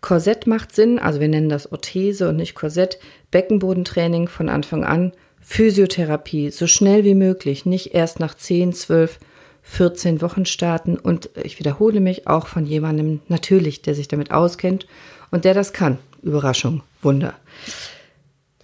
Korsett 0.00 0.48
macht 0.48 0.74
Sinn, 0.74 0.98
also 0.98 1.20
wir 1.20 1.28
nennen 1.28 1.48
das 1.48 1.70
Orthese 1.70 2.28
und 2.28 2.36
nicht 2.36 2.54
Korsett. 2.54 2.98
Beckenbodentraining 3.30 4.26
von 4.26 4.48
Anfang 4.48 4.84
an. 4.84 5.12
Physiotherapie, 5.40 6.50
so 6.50 6.66
schnell 6.66 7.04
wie 7.04 7.14
möglich, 7.14 7.66
nicht 7.66 7.94
erst 7.94 8.18
nach 8.18 8.34
10, 8.34 8.72
12, 8.72 9.18
14 9.62 10.22
Wochen 10.22 10.44
starten 10.44 10.96
und 10.96 11.30
ich 11.42 11.58
wiederhole 11.58 12.00
mich 12.00 12.26
auch 12.26 12.46
von 12.46 12.66
jemandem 12.66 13.20
natürlich, 13.28 13.82
der 13.82 13.94
sich 13.94 14.08
damit 14.08 14.32
auskennt 14.32 14.86
und 15.30 15.44
der 15.44 15.54
das 15.54 15.72
kann. 15.72 15.98
Überraschung, 16.22 16.82
Wunder. 17.02 17.34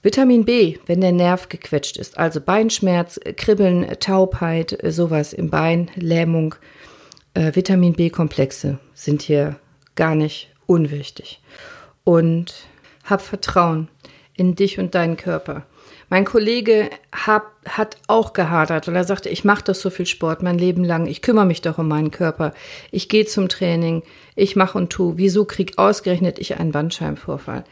Vitamin 0.03 0.45
B, 0.45 0.79
wenn 0.87 1.01
der 1.01 1.13
Nerv 1.13 1.49
gequetscht 1.49 1.97
ist, 1.97 2.19
also 2.19 2.41
Beinschmerz, 2.41 3.19
Kribbeln, 3.37 3.87
Taubheit, 3.99 4.79
sowas 4.83 5.33
im 5.33 5.51
Bein, 5.51 5.91
Lähmung, 5.97 6.55
äh, 7.35 7.55
Vitamin 7.55 7.95
B-Komplexe 7.95 8.79
sind 8.95 9.23
hier 9.23 9.57
gar 9.95 10.15
nicht 10.15 10.53
unwichtig. 10.67 11.41
Und 12.05 12.67
hab 13.05 13.21
Vertrauen 13.21 13.89
in 14.35 14.55
dich 14.55 14.79
und 14.79 14.95
deinen 14.95 15.17
Körper. 15.17 15.67
Mein 16.09 16.25
Kollege 16.25 16.89
hab, 17.13 17.53
hat 17.65 17.97
auch 18.07 18.33
gehadert, 18.33 18.87
weil 18.87 18.95
er 18.95 19.05
sagte, 19.05 19.29
ich 19.29 19.45
mache 19.45 19.65
doch 19.65 19.75
so 19.75 19.91
viel 19.91 20.07
Sport 20.07 20.43
mein 20.43 20.59
Leben 20.59 20.85
lang, 20.85 21.07
ich 21.07 21.21
kümmere 21.21 21.47
mich 21.47 21.63
doch 21.63 21.79
um 21.79 21.89
meinen 21.89 22.13
Körper, 22.13 22.53
ich 22.93 23.09
gehe 23.09 23.27
zum 23.27 23.49
Training, 23.49 24.03
ich 24.37 24.55
mache 24.55 24.79
und 24.79 24.91
tu. 24.91 25.15
Wieso 25.17 25.45
krieg 25.45 25.79
ausgerechnet 25.79 26.39
ich 26.39 26.59
einen 26.61 26.71
Bandscheibenvorfall? 26.71 27.65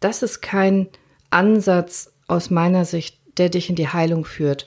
Das 0.00 0.22
ist 0.22 0.40
kein 0.40 0.88
Ansatz 1.34 2.12
aus 2.26 2.50
meiner 2.50 2.84
Sicht, 2.84 3.18
der 3.38 3.48
dich 3.48 3.68
in 3.68 3.76
die 3.76 3.88
Heilung 3.88 4.24
führt. 4.24 4.66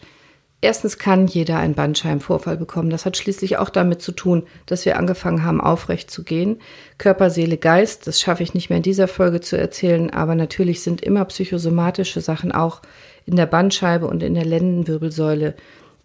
Erstens 0.59 0.97
kann 0.97 1.27
jeder 1.27 1.59
einen 1.59 1.75
Bandscheibenvorfall 1.75 2.57
bekommen. 2.57 2.89
Das 2.89 3.05
hat 3.05 3.15
schließlich 3.15 3.57
auch 3.57 3.69
damit 3.69 4.01
zu 4.01 4.11
tun, 4.11 4.43
dass 4.65 4.85
wir 4.85 4.97
angefangen 4.97 5.43
haben, 5.43 5.61
aufrecht 5.61 6.09
zu 6.09 6.23
gehen. 6.23 6.59
Körper, 6.97 7.29
Seele, 7.29 7.57
Geist, 7.57 8.07
das 8.07 8.19
schaffe 8.19 8.41
ich 8.41 8.55
nicht 8.55 8.69
mehr 8.69 8.77
in 8.77 8.83
dieser 8.83 9.07
Folge 9.07 9.39
zu 9.39 9.55
erzählen, 9.55 10.09
aber 10.09 10.33
natürlich 10.33 10.81
sind 10.81 11.01
immer 11.01 11.25
psychosomatische 11.25 12.21
Sachen 12.21 12.51
auch 12.51 12.81
in 13.25 13.35
der 13.35 13.45
Bandscheibe 13.45 14.07
und 14.07 14.23
in 14.23 14.33
der 14.33 14.45
Lendenwirbelsäule 14.45 15.53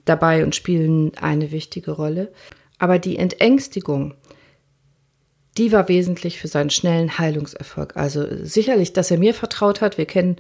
dabei 0.05 0.45
und 0.45 0.55
spielen 0.55 1.13
eine 1.19 1.51
wichtige 1.51 1.93
Rolle. 1.93 2.31
Aber 2.79 2.99
die 2.99 3.17
Entängstigung, 3.17 4.15
die 5.59 5.73
war 5.73 5.89
wesentlich 5.89 6.39
für 6.39 6.49
seinen 6.49 6.71
schnellen 6.71 7.19
Heilungserfolg. 7.19 7.97
Also 7.97 8.25
sicherlich, 8.43 8.93
dass 8.93 9.11
er 9.11 9.19
mir 9.19 9.35
vertraut 9.35 9.81
hat. 9.81 9.99
Wir 9.99 10.07
kennen 10.07 10.37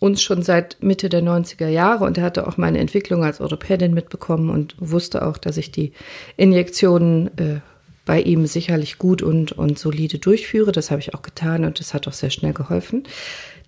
uns 0.00 0.22
schon 0.22 0.42
seit 0.42 0.82
Mitte 0.82 1.08
der 1.08 1.22
90er 1.22 1.68
Jahre 1.68 2.04
und 2.04 2.18
er 2.18 2.24
hatte 2.24 2.46
auch 2.46 2.56
meine 2.56 2.78
Entwicklung 2.78 3.24
als 3.24 3.40
Orthopädin 3.40 3.94
mitbekommen 3.94 4.50
und 4.50 4.74
wusste 4.78 5.26
auch, 5.26 5.38
dass 5.38 5.56
ich 5.56 5.70
die 5.70 5.92
Injektionen 6.36 7.28
äh, 7.38 7.60
bei 8.04 8.20
ihm 8.20 8.46
sicherlich 8.46 8.98
gut 8.98 9.22
und, 9.22 9.52
und 9.52 9.78
solide 9.78 10.18
durchführe. 10.18 10.72
Das 10.72 10.90
habe 10.90 11.00
ich 11.00 11.14
auch 11.14 11.22
getan 11.22 11.64
und 11.64 11.78
das 11.78 11.94
hat 11.94 12.08
auch 12.08 12.12
sehr 12.12 12.30
schnell 12.30 12.52
geholfen 12.52 13.04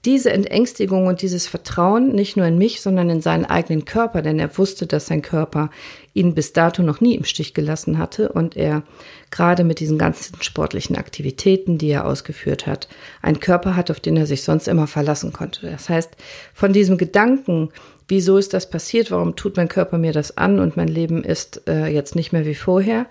diese 0.05 0.33
Entängstigung 0.33 1.07
und 1.07 1.23
dieses 1.23 1.47
Vertrauen 1.47 2.13
nicht 2.13 2.37
nur 2.37 2.47
in 2.47 2.59
mich, 2.59 2.83
sondern 2.83 3.09
in 3.09 3.21
seinen 3.21 3.47
eigenen 3.47 3.85
Körper, 3.85 4.23
denn 4.23 4.39
er 4.39 4.57
wusste, 4.59 4.87
dass 4.87 5.07
sein 5.07 5.23
Körper 5.23 5.71
ihn 6.15 6.35
bis 6.35 6.53
dato 6.53 6.83
noch 6.83 7.01
nie 7.01 7.15
im 7.17 7.25
Stich 7.25 7.53
gelassen 7.55 7.99
hatte 7.99 8.31
und 8.31 8.57
er 8.57 8.83
gerade 9.31 9.65
mit 9.65 9.81
diesen 9.81 9.99
ganzen 9.99 10.41
sportlichen 10.41 10.97
Aktivitäten, 10.97 11.77
die 11.77 11.91
er 11.91 12.07
ausgeführt 12.07 12.67
hat, 12.67 12.89
einen 13.21 13.41
Körper 13.41 13.77
hat, 13.77 13.91
auf 13.91 14.01
den 14.01 14.17
er 14.17 14.27
sich 14.27 14.45
sonst 14.45 14.69
immer 14.69 14.87
verlassen 14.87 15.33
konnte. 15.33 15.69
Das 15.69 15.89
heißt, 15.89 16.13
von 16.55 16.73
diesem 16.73 16.97
Gedanken, 16.99 17.71
wieso 18.07 18.39
ist 18.39 18.55
das 18.55 18.71
passiert, 18.71 19.11
warum 19.11 19.35
tut 19.35 19.57
mein 19.57 19.69
Körper 19.69 19.99
mir 19.99 20.13
das 20.13 20.39
an 20.39 20.61
und 20.61 20.77
mein 20.77 20.89
Leben 20.89 21.25
ist 21.25 21.63
äh, 21.69 21.89
jetzt 21.89 22.15
nicht 22.15 22.33
mehr 22.33 22.47
wie 22.47 22.55
vorher, 22.55 23.07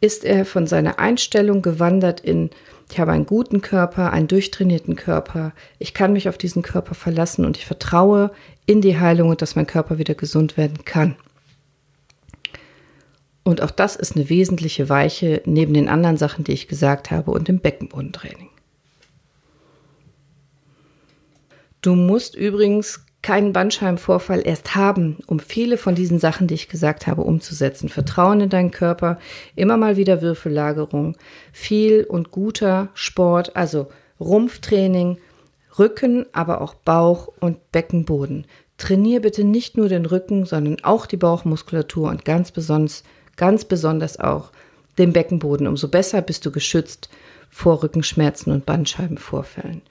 ist 0.00 0.24
er 0.24 0.44
von 0.44 0.68
seiner 0.68 0.98
Einstellung 1.00 1.60
gewandert 1.60 2.20
in 2.20 2.50
ich 2.90 3.00
habe 3.00 3.12
einen 3.12 3.24
guten 3.26 3.62
Körper, 3.62 4.12
einen 4.12 4.28
durchtrainierten 4.28 4.94
Körper. 4.94 5.52
Ich 5.78 5.94
kann 5.94 6.12
mich 6.12 6.28
auf 6.28 6.36
diesen 6.36 6.62
Körper 6.62 6.94
verlassen 6.94 7.46
und 7.46 7.56
ich 7.56 7.64
vertraue 7.64 8.30
in 8.66 8.82
die 8.82 8.98
Heilung 8.98 9.30
und 9.30 9.40
dass 9.42 9.56
mein 9.56 9.66
Körper 9.66 9.98
wieder 9.98 10.14
gesund 10.14 10.58
werden 10.58 10.84
kann. 10.84 11.16
Und 13.44 13.60
auch 13.60 13.70
das 13.70 13.94
ist 13.94 14.16
eine 14.16 14.28
wesentliche 14.30 14.88
Weiche 14.88 15.42
neben 15.44 15.74
den 15.74 15.88
anderen 15.88 16.16
Sachen, 16.16 16.44
die 16.44 16.52
ich 16.52 16.66
gesagt 16.66 17.10
habe 17.10 17.30
und 17.30 17.46
dem 17.46 17.60
Beckenbodentraining. 17.60 18.48
Du 21.82 21.94
musst 21.94 22.34
übrigens 22.34 23.04
keinen 23.20 23.52
Bandscheibenvorfall 23.52 24.46
erst 24.46 24.74
haben, 24.74 25.18
um 25.26 25.38
viele 25.38 25.76
von 25.76 25.94
diesen 25.94 26.18
Sachen, 26.18 26.46
die 26.46 26.54
ich 26.54 26.68
gesagt 26.68 27.06
habe, 27.06 27.22
umzusetzen. 27.22 27.88
Vertrauen 27.90 28.40
in 28.40 28.48
deinen 28.50 28.70
Körper, 28.70 29.18
immer 29.56 29.76
mal 29.76 29.96
wieder 29.96 30.22
Würfellagerung, 30.22 31.16
viel 31.52 32.04
und 32.04 32.30
guter 32.30 32.88
Sport, 32.94 33.56
also 33.56 33.88
Rumpftraining, 34.20 35.18
Rücken, 35.78 36.26
aber 36.32 36.60
auch 36.60 36.74
Bauch 36.74 37.28
und 37.40 37.72
Beckenboden. 37.72 38.46
Trainier 38.76 39.20
bitte 39.20 39.44
nicht 39.44 39.76
nur 39.76 39.88
den 39.88 40.06
Rücken, 40.06 40.44
sondern 40.44 40.82
auch 40.82 41.06
die 41.06 41.16
Bauchmuskulatur 41.16 42.10
und 42.10 42.24
ganz 42.24 42.50
besonders, 42.50 43.04
ganz 43.36 43.64
besonders 43.64 44.18
auch 44.18 44.50
den 44.98 45.12
Beckenboden. 45.12 45.66
Umso 45.66 45.88
besser 45.88 46.22
bist 46.22 46.46
du 46.46 46.50
geschützt 46.50 47.08
vor 47.50 47.82
Rückenschmerzen 47.82 48.52
und 48.52 48.66
Bandscheibenvorfällen. 48.66 49.82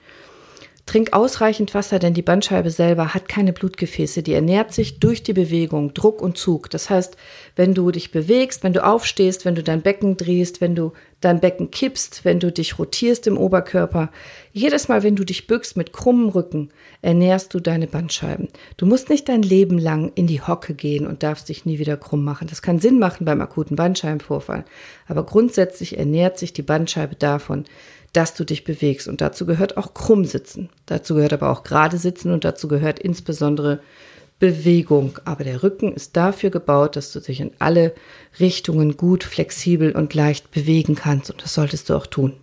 Trink 0.86 1.14
ausreichend 1.14 1.72
Wasser, 1.72 1.98
denn 1.98 2.12
die 2.12 2.20
Bandscheibe 2.20 2.70
selber 2.70 3.14
hat 3.14 3.26
keine 3.26 3.54
Blutgefäße. 3.54 4.22
Die 4.22 4.34
ernährt 4.34 4.74
sich 4.74 5.00
durch 5.00 5.22
die 5.22 5.32
Bewegung, 5.32 5.94
Druck 5.94 6.20
und 6.20 6.36
Zug. 6.36 6.68
Das 6.68 6.90
heißt, 6.90 7.16
wenn 7.56 7.72
du 7.72 7.90
dich 7.90 8.12
bewegst, 8.12 8.62
wenn 8.62 8.74
du 8.74 8.84
aufstehst, 8.84 9.46
wenn 9.46 9.54
du 9.54 9.62
dein 9.62 9.80
Becken 9.80 10.18
drehst, 10.18 10.60
wenn 10.60 10.74
du 10.74 10.92
dein 11.22 11.40
Becken 11.40 11.70
kippst, 11.70 12.26
wenn 12.26 12.38
du 12.38 12.52
dich 12.52 12.78
rotierst 12.78 13.26
im 13.26 13.38
Oberkörper, 13.38 14.10
jedes 14.52 14.88
Mal, 14.88 15.02
wenn 15.02 15.16
du 15.16 15.24
dich 15.24 15.46
bückst 15.46 15.78
mit 15.78 15.94
krummem 15.94 16.28
Rücken, 16.28 16.68
ernährst 17.00 17.54
du 17.54 17.60
deine 17.60 17.86
Bandscheiben. 17.86 18.48
Du 18.76 18.84
musst 18.84 19.08
nicht 19.08 19.30
dein 19.30 19.42
Leben 19.42 19.78
lang 19.78 20.12
in 20.14 20.26
die 20.26 20.42
Hocke 20.42 20.74
gehen 20.74 21.06
und 21.06 21.22
darfst 21.22 21.48
dich 21.48 21.64
nie 21.64 21.78
wieder 21.78 21.96
krumm 21.96 22.24
machen. 22.24 22.46
Das 22.46 22.60
kann 22.60 22.78
Sinn 22.78 22.98
machen 22.98 23.24
beim 23.24 23.40
akuten 23.40 23.76
Bandscheibenvorfall. 23.76 24.66
Aber 25.08 25.24
grundsätzlich 25.24 25.96
ernährt 25.96 26.38
sich 26.38 26.52
die 26.52 26.62
Bandscheibe 26.62 27.14
davon, 27.14 27.64
dass 28.14 28.34
du 28.34 28.44
dich 28.44 28.64
bewegst. 28.64 29.08
Und 29.08 29.20
dazu 29.20 29.44
gehört 29.44 29.76
auch 29.76 29.92
krumm 29.92 30.24
sitzen. 30.24 30.70
Dazu 30.86 31.14
gehört 31.14 31.34
aber 31.34 31.50
auch 31.50 31.64
gerade 31.64 31.98
sitzen 31.98 32.32
und 32.32 32.44
dazu 32.44 32.68
gehört 32.68 32.98
insbesondere 32.98 33.80
Bewegung. 34.38 35.18
Aber 35.24 35.44
der 35.44 35.62
Rücken 35.62 35.92
ist 35.92 36.16
dafür 36.16 36.50
gebaut, 36.50 36.96
dass 36.96 37.12
du 37.12 37.20
dich 37.20 37.40
in 37.40 37.52
alle 37.58 37.92
Richtungen 38.40 38.96
gut, 38.96 39.24
flexibel 39.24 39.92
und 39.92 40.14
leicht 40.14 40.50
bewegen 40.50 40.94
kannst. 40.94 41.30
Und 41.30 41.42
das 41.42 41.54
solltest 41.54 41.90
du 41.90 41.94
auch 41.94 42.06
tun. 42.06 42.34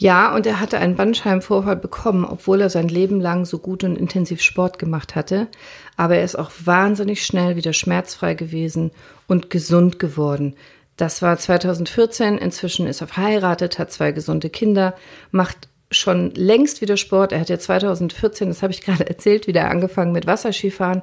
Ja, 0.00 0.32
und 0.32 0.46
er 0.46 0.60
hatte 0.60 0.78
einen 0.78 0.94
Bandscheibenvorfall 0.94 1.74
bekommen, 1.74 2.24
obwohl 2.24 2.60
er 2.60 2.70
sein 2.70 2.86
Leben 2.86 3.20
lang 3.20 3.44
so 3.44 3.58
gut 3.58 3.82
und 3.82 3.96
intensiv 3.96 4.40
Sport 4.42 4.78
gemacht 4.78 5.16
hatte. 5.16 5.48
Aber 5.96 6.16
er 6.16 6.22
ist 6.22 6.38
auch 6.38 6.52
wahnsinnig 6.64 7.26
schnell 7.26 7.56
wieder 7.56 7.72
schmerzfrei 7.72 8.34
gewesen 8.34 8.92
und 9.26 9.50
gesund 9.50 9.98
geworden. 9.98 10.54
Das 10.98 11.22
war 11.22 11.38
2014. 11.38 12.38
Inzwischen 12.38 12.86
ist 12.86 13.00
er 13.00 13.06
verheiratet, 13.06 13.78
hat 13.78 13.92
zwei 13.92 14.10
gesunde 14.12 14.50
Kinder, 14.50 14.94
macht 15.30 15.68
schon 15.92 16.32
längst 16.34 16.80
wieder 16.82 16.96
Sport. 16.96 17.32
Er 17.32 17.40
hat 17.40 17.48
ja 17.48 17.58
2014, 17.58 18.48
das 18.48 18.62
habe 18.62 18.72
ich 18.72 18.80
gerade 18.84 19.08
erzählt, 19.08 19.46
wieder 19.46 19.70
angefangen 19.70 20.12
mit 20.12 20.26
Wasserskifahren. 20.26 21.02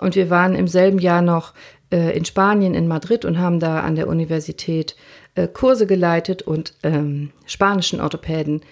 Und 0.00 0.16
wir 0.16 0.28
waren 0.30 0.56
im 0.56 0.66
selben 0.66 0.98
Jahr 0.98 1.22
noch 1.22 1.54
äh, 1.90 2.14
in 2.16 2.24
Spanien, 2.24 2.74
in 2.74 2.88
Madrid 2.88 3.24
und 3.24 3.38
haben 3.38 3.60
da 3.60 3.80
an 3.80 3.94
der 3.94 4.08
Universität 4.08 4.96
äh, 5.36 5.46
Kurse 5.46 5.86
geleitet 5.86 6.42
und 6.42 6.74
ähm, 6.82 7.30
spanischen 7.46 8.00
Orthopäden 8.00 8.62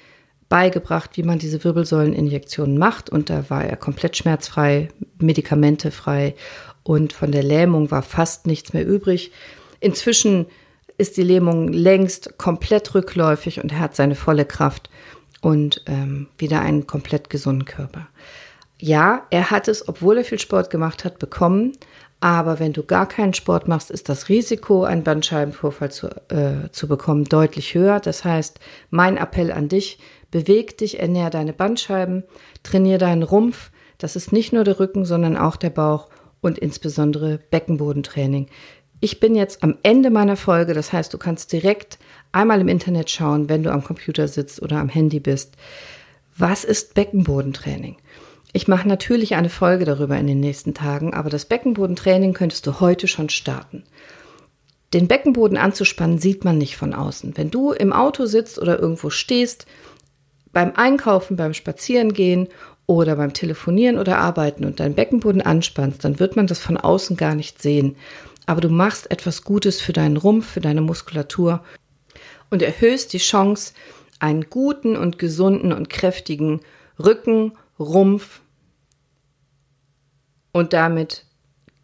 beigebracht, 0.48 1.10
wie 1.16 1.22
man 1.22 1.38
diese 1.38 1.62
Wirbelsäuleninjektionen 1.62 2.76
macht. 2.76 3.10
Und 3.10 3.30
da 3.30 3.48
war 3.48 3.64
er 3.64 3.76
komplett 3.76 4.16
schmerzfrei, 4.16 4.88
medikamentefrei 5.18 6.34
und 6.82 7.12
von 7.12 7.30
der 7.30 7.44
Lähmung 7.44 7.92
war 7.92 8.02
fast 8.02 8.48
nichts 8.48 8.72
mehr 8.72 8.84
übrig. 8.84 9.30
Inzwischen 9.78 10.46
ist 10.98 11.16
die 11.16 11.22
Lähmung 11.22 11.68
längst 11.68 12.38
komplett 12.38 12.94
rückläufig 12.94 13.62
und 13.62 13.72
er 13.72 13.80
hat 13.80 13.96
seine 13.96 14.14
volle 14.14 14.44
Kraft 14.44 14.90
und 15.40 15.82
ähm, 15.86 16.28
wieder 16.38 16.60
einen 16.60 16.86
komplett 16.86 17.30
gesunden 17.30 17.64
Körper. 17.64 18.08
Ja, 18.78 19.26
er 19.30 19.50
hat 19.50 19.68
es, 19.68 19.88
obwohl 19.88 20.18
er 20.18 20.24
viel 20.24 20.38
Sport 20.38 20.70
gemacht 20.70 21.04
hat, 21.04 21.18
bekommen. 21.18 21.72
Aber 22.20 22.58
wenn 22.58 22.72
du 22.72 22.82
gar 22.82 23.06
keinen 23.06 23.34
Sport 23.34 23.68
machst, 23.68 23.90
ist 23.90 24.08
das 24.08 24.28
Risiko, 24.28 24.84
einen 24.84 25.02
Bandscheibenvorfall 25.02 25.90
zu, 25.90 26.08
äh, 26.28 26.70
zu 26.72 26.88
bekommen, 26.88 27.24
deutlich 27.24 27.74
höher. 27.74 28.00
Das 28.00 28.24
heißt, 28.24 28.60
mein 28.88 29.18
Appell 29.18 29.52
an 29.52 29.68
dich, 29.68 29.98
beweg 30.30 30.78
dich, 30.78 31.00
ernähr 31.00 31.28
deine 31.28 31.52
Bandscheiben, 31.52 32.24
trainier 32.62 32.98
deinen 32.98 33.22
Rumpf. 33.22 33.70
Das 33.98 34.16
ist 34.16 34.32
nicht 34.32 34.52
nur 34.52 34.64
der 34.64 34.80
Rücken, 34.80 35.04
sondern 35.04 35.36
auch 35.36 35.56
der 35.56 35.70
Bauch 35.70 36.08
und 36.40 36.58
insbesondere 36.58 37.38
Beckenbodentraining. 37.50 38.48
Ich 39.00 39.20
bin 39.20 39.34
jetzt 39.34 39.62
am 39.62 39.76
Ende 39.82 40.10
meiner 40.10 40.36
Folge, 40.36 40.72
das 40.72 40.92
heißt, 40.92 41.12
du 41.12 41.18
kannst 41.18 41.52
direkt 41.52 41.98
einmal 42.32 42.60
im 42.60 42.68
Internet 42.68 43.10
schauen, 43.10 43.48
wenn 43.48 43.62
du 43.62 43.70
am 43.70 43.84
Computer 43.84 44.28
sitzt 44.28 44.62
oder 44.62 44.78
am 44.78 44.88
Handy 44.88 45.20
bist. 45.20 45.56
Was 46.36 46.64
ist 46.64 46.94
Beckenbodentraining? 46.94 47.96
Ich 48.52 48.68
mache 48.68 48.88
natürlich 48.88 49.34
eine 49.34 49.50
Folge 49.50 49.84
darüber 49.84 50.16
in 50.16 50.26
den 50.26 50.40
nächsten 50.40 50.74
Tagen, 50.74 51.12
aber 51.12 51.28
das 51.28 51.44
Beckenbodentraining 51.44 52.34
könntest 52.34 52.66
du 52.66 52.80
heute 52.80 53.08
schon 53.08 53.28
starten. 53.28 53.84
Den 54.92 55.08
Beckenboden 55.08 55.58
anzuspannen 55.58 56.18
sieht 56.18 56.44
man 56.44 56.56
nicht 56.56 56.76
von 56.76 56.94
außen. 56.94 57.36
Wenn 57.36 57.50
du 57.50 57.72
im 57.72 57.92
Auto 57.92 58.26
sitzt 58.26 58.60
oder 58.60 58.78
irgendwo 58.78 59.10
stehst, 59.10 59.66
beim 60.52 60.72
Einkaufen, 60.76 61.36
beim 61.36 61.52
Spazierengehen 61.52 62.46
oder 62.86 63.16
beim 63.16 63.32
Telefonieren 63.32 63.98
oder 63.98 64.18
Arbeiten 64.18 64.64
und 64.64 64.78
deinen 64.78 64.94
Beckenboden 64.94 65.42
anspannst, 65.42 66.04
dann 66.04 66.20
wird 66.20 66.36
man 66.36 66.46
das 66.46 66.60
von 66.60 66.76
außen 66.76 67.16
gar 67.16 67.34
nicht 67.34 67.60
sehen. 67.60 67.96
Aber 68.46 68.60
du 68.60 68.68
machst 68.68 69.10
etwas 69.10 69.42
Gutes 69.42 69.80
für 69.80 69.92
deinen 69.92 70.16
Rumpf, 70.16 70.46
für 70.52 70.60
deine 70.60 70.80
Muskulatur 70.80 71.64
und 72.50 72.62
erhöhst 72.62 73.12
die 73.12 73.18
Chance, 73.18 73.74
einen 74.18 74.48
guten 74.48 74.96
und 74.96 75.18
gesunden 75.18 75.72
und 75.72 75.90
kräftigen 75.90 76.60
Rücken, 76.98 77.52
Rumpf 77.78 78.40
und 80.52 80.72
damit 80.72 81.24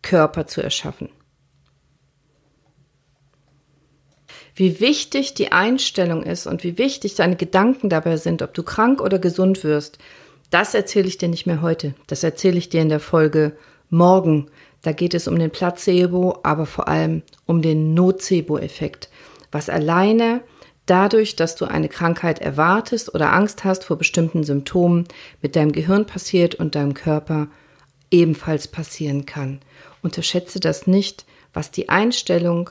Körper 0.02 0.46
zu 0.46 0.62
erschaffen. 0.62 1.10
Wie 4.54 4.80
wichtig 4.80 5.34
die 5.34 5.52
Einstellung 5.52 6.22
ist 6.22 6.46
und 6.46 6.64
wie 6.64 6.78
wichtig 6.78 7.14
deine 7.14 7.36
Gedanken 7.36 7.88
dabei 7.88 8.16
sind, 8.16 8.42
ob 8.42 8.54
du 8.54 8.62
krank 8.62 9.00
oder 9.00 9.18
gesund 9.18 9.64
wirst, 9.64 9.98
das 10.50 10.74
erzähle 10.74 11.08
ich 11.08 11.18
dir 11.18 11.28
nicht 11.28 11.46
mehr 11.46 11.62
heute. 11.62 11.94
Das 12.08 12.22
erzähle 12.22 12.58
ich 12.58 12.68
dir 12.68 12.82
in 12.82 12.88
der 12.88 13.00
Folge 13.00 13.56
morgen. 13.88 14.50
Da 14.82 14.92
geht 14.92 15.14
es 15.14 15.28
um 15.28 15.38
den 15.38 15.50
Placebo, 15.50 16.38
aber 16.42 16.66
vor 16.66 16.88
allem 16.88 17.22
um 17.46 17.62
den 17.62 17.94
Nocebo-Effekt, 17.94 19.10
was 19.52 19.68
alleine 19.68 20.42
dadurch, 20.86 21.36
dass 21.36 21.54
du 21.54 21.66
eine 21.66 21.88
Krankheit 21.88 22.40
erwartest 22.40 23.14
oder 23.14 23.32
Angst 23.32 23.64
hast 23.64 23.84
vor 23.84 23.96
bestimmten 23.96 24.42
Symptomen, 24.42 25.06
mit 25.42 25.54
deinem 25.54 25.72
Gehirn 25.72 26.06
passiert 26.06 26.54
und 26.54 26.74
deinem 26.74 26.94
Körper 26.94 27.48
ebenfalls 28.10 28.68
passieren 28.68 29.26
kann. 29.26 29.60
Unterschätze 30.02 30.60
das 30.60 30.86
nicht, 30.86 31.26
was 31.52 31.70
die 31.70 31.88
Einstellung 31.88 32.70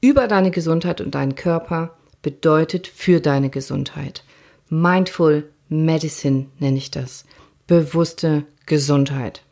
über 0.00 0.26
deine 0.28 0.50
Gesundheit 0.50 1.00
und 1.00 1.14
deinen 1.14 1.34
Körper 1.34 1.96
bedeutet 2.22 2.86
für 2.86 3.20
deine 3.20 3.50
Gesundheit. 3.50 4.24
Mindful 4.68 5.48
Medicine 5.68 6.46
nenne 6.58 6.78
ich 6.78 6.90
das. 6.90 7.24
Bewusste 7.66 8.44
Gesundheit. 8.66 9.42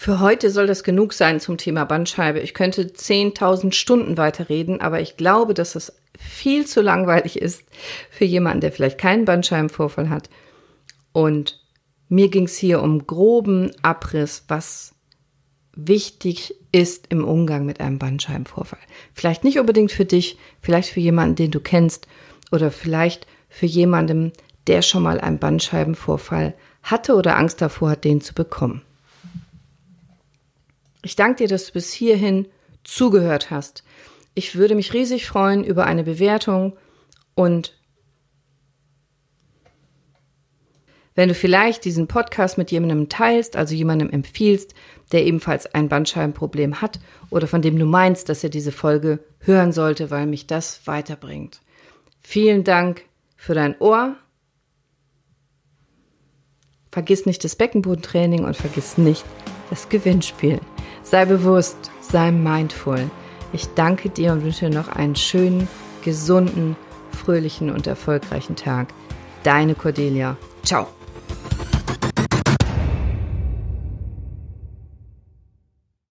Für 0.00 0.20
heute 0.20 0.52
soll 0.52 0.68
das 0.68 0.84
genug 0.84 1.12
sein 1.12 1.40
zum 1.40 1.58
Thema 1.58 1.84
Bandscheibe. 1.84 2.38
Ich 2.38 2.54
könnte 2.54 2.84
10.000 2.84 3.72
Stunden 3.72 4.16
weiterreden, 4.16 4.80
aber 4.80 5.00
ich 5.00 5.16
glaube, 5.16 5.54
dass 5.54 5.74
es 5.74 5.92
viel 6.16 6.68
zu 6.68 6.82
langweilig 6.82 7.42
ist 7.42 7.64
für 8.08 8.24
jemanden, 8.24 8.60
der 8.60 8.70
vielleicht 8.70 8.98
keinen 8.98 9.24
Bandscheibenvorfall 9.24 10.08
hat. 10.08 10.30
Und 11.10 11.60
mir 12.08 12.28
ging 12.28 12.44
es 12.44 12.56
hier 12.56 12.80
um 12.80 13.08
groben 13.08 13.72
Abriss, 13.82 14.44
was 14.46 14.94
wichtig 15.74 16.54
ist 16.70 17.08
im 17.08 17.24
Umgang 17.24 17.66
mit 17.66 17.80
einem 17.80 17.98
Bandscheibenvorfall. 17.98 18.78
Vielleicht 19.14 19.42
nicht 19.42 19.58
unbedingt 19.58 19.90
für 19.90 20.04
dich, 20.04 20.38
vielleicht 20.60 20.90
für 20.90 21.00
jemanden, 21.00 21.34
den 21.34 21.50
du 21.50 21.58
kennst 21.58 22.06
oder 22.52 22.70
vielleicht 22.70 23.26
für 23.48 23.66
jemanden, 23.66 24.32
der 24.68 24.82
schon 24.82 25.02
mal 25.02 25.20
einen 25.20 25.40
Bandscheibenvorfall 25.40 26.54
hatte 26.84 27.16
oder 27.16 27.36
Angst 27.36 27.60
davor 27.60 27.90
hat, 27.90 28.04
den 28.04 28.20
zu 28.20 28.32
bekommen. 28.32 28.82
Ich 31.02 31.16
danke 31.16 31.44
dir, 31.44 31.48
dass 31.48 31.66
du 31.66 31.72
bis 31.72 31.92
hierhin 31.92 32.48
zugehört 32.84 33.50
hast. 33.50 33.84
Ich 34.34 34.56
würde 34.56 34.74
mich 34.74 34.92
riesig 34.92 35.26
freuen 35.26 35.64
über 35.64 35.86
eine 35.86 36.04
Bewertung 36.04 36.76
und 37.34 37.78
Wenn 41.18 41.30
du 41.30 41.34
vielleicht 41.34 41.84
diesen 41.84 42.06
Podcast 42.06 42.58
mit 42.58 42.70
jemandem 42.70 43.08
teilst, 43.08 43.56
also 43.56 43.74
jemandem 43.74 44.08
empfiehlst, 44.08 44.72
der 45.10 45.26
ebenfalls 45.26 45.66
ein 45.66 45.88
Bandscheibenproblem 45.88 46.80
hat 46.80 47.00
oder 47.28 47.48
von 47.48 47.60
dem 47.60 47.76
du 47.76 47.86
meinst, 47.86 48.28
dass 48.28 48.44
er 48.44 48.50
diese 48.50 48.70
Folge 48.70 49.18
hören 49.40 49.72
sollte, 49.72 50.12
weil 50.12 50.26
mich 50.26 50.46
das 50.46 50.86
weiterbringt. 50.86 51.60
Vielen 52.20 52.62
Dank 52.62 53.02
für 53.34 53.54
dein 53.54 53.76
Ohr. 53.80 54.14
Vergiss 56.92 57.26
nicht 57.26 57.42
das 57.42 57.56
Beckenbodentraining 57.56 58.44
und 58.44 58.56
vergiss 58.56 58.96
nicht 58.96 59.24
das 59.70 59.88
Gewinnspiel. 59.88 60.60
Sei 61.02 61.24
bewusst, 61.24 61.90
sei 62.00 62.30
mindful. 62.30 63.10
Ich 63.52 63.66
danke 63.74 64.10
dir 64.10 64.32
und 64.32 64.44
wünsche 64.44 64.68
dir 64.68 64.74
noch 64.74 64.88
einen 64.88 65.16
schönen, 65.16 65.68
gesunden, 66.02 66.76
fröhlichen 67.12 67.70
und 67.70 67.86
erfolgreichen 67.86 68.56
Tag. 68.56 68.88
Deine 69.42 69.74
Cordelia. 69.74 70.36
Ciao. 70.64 70.97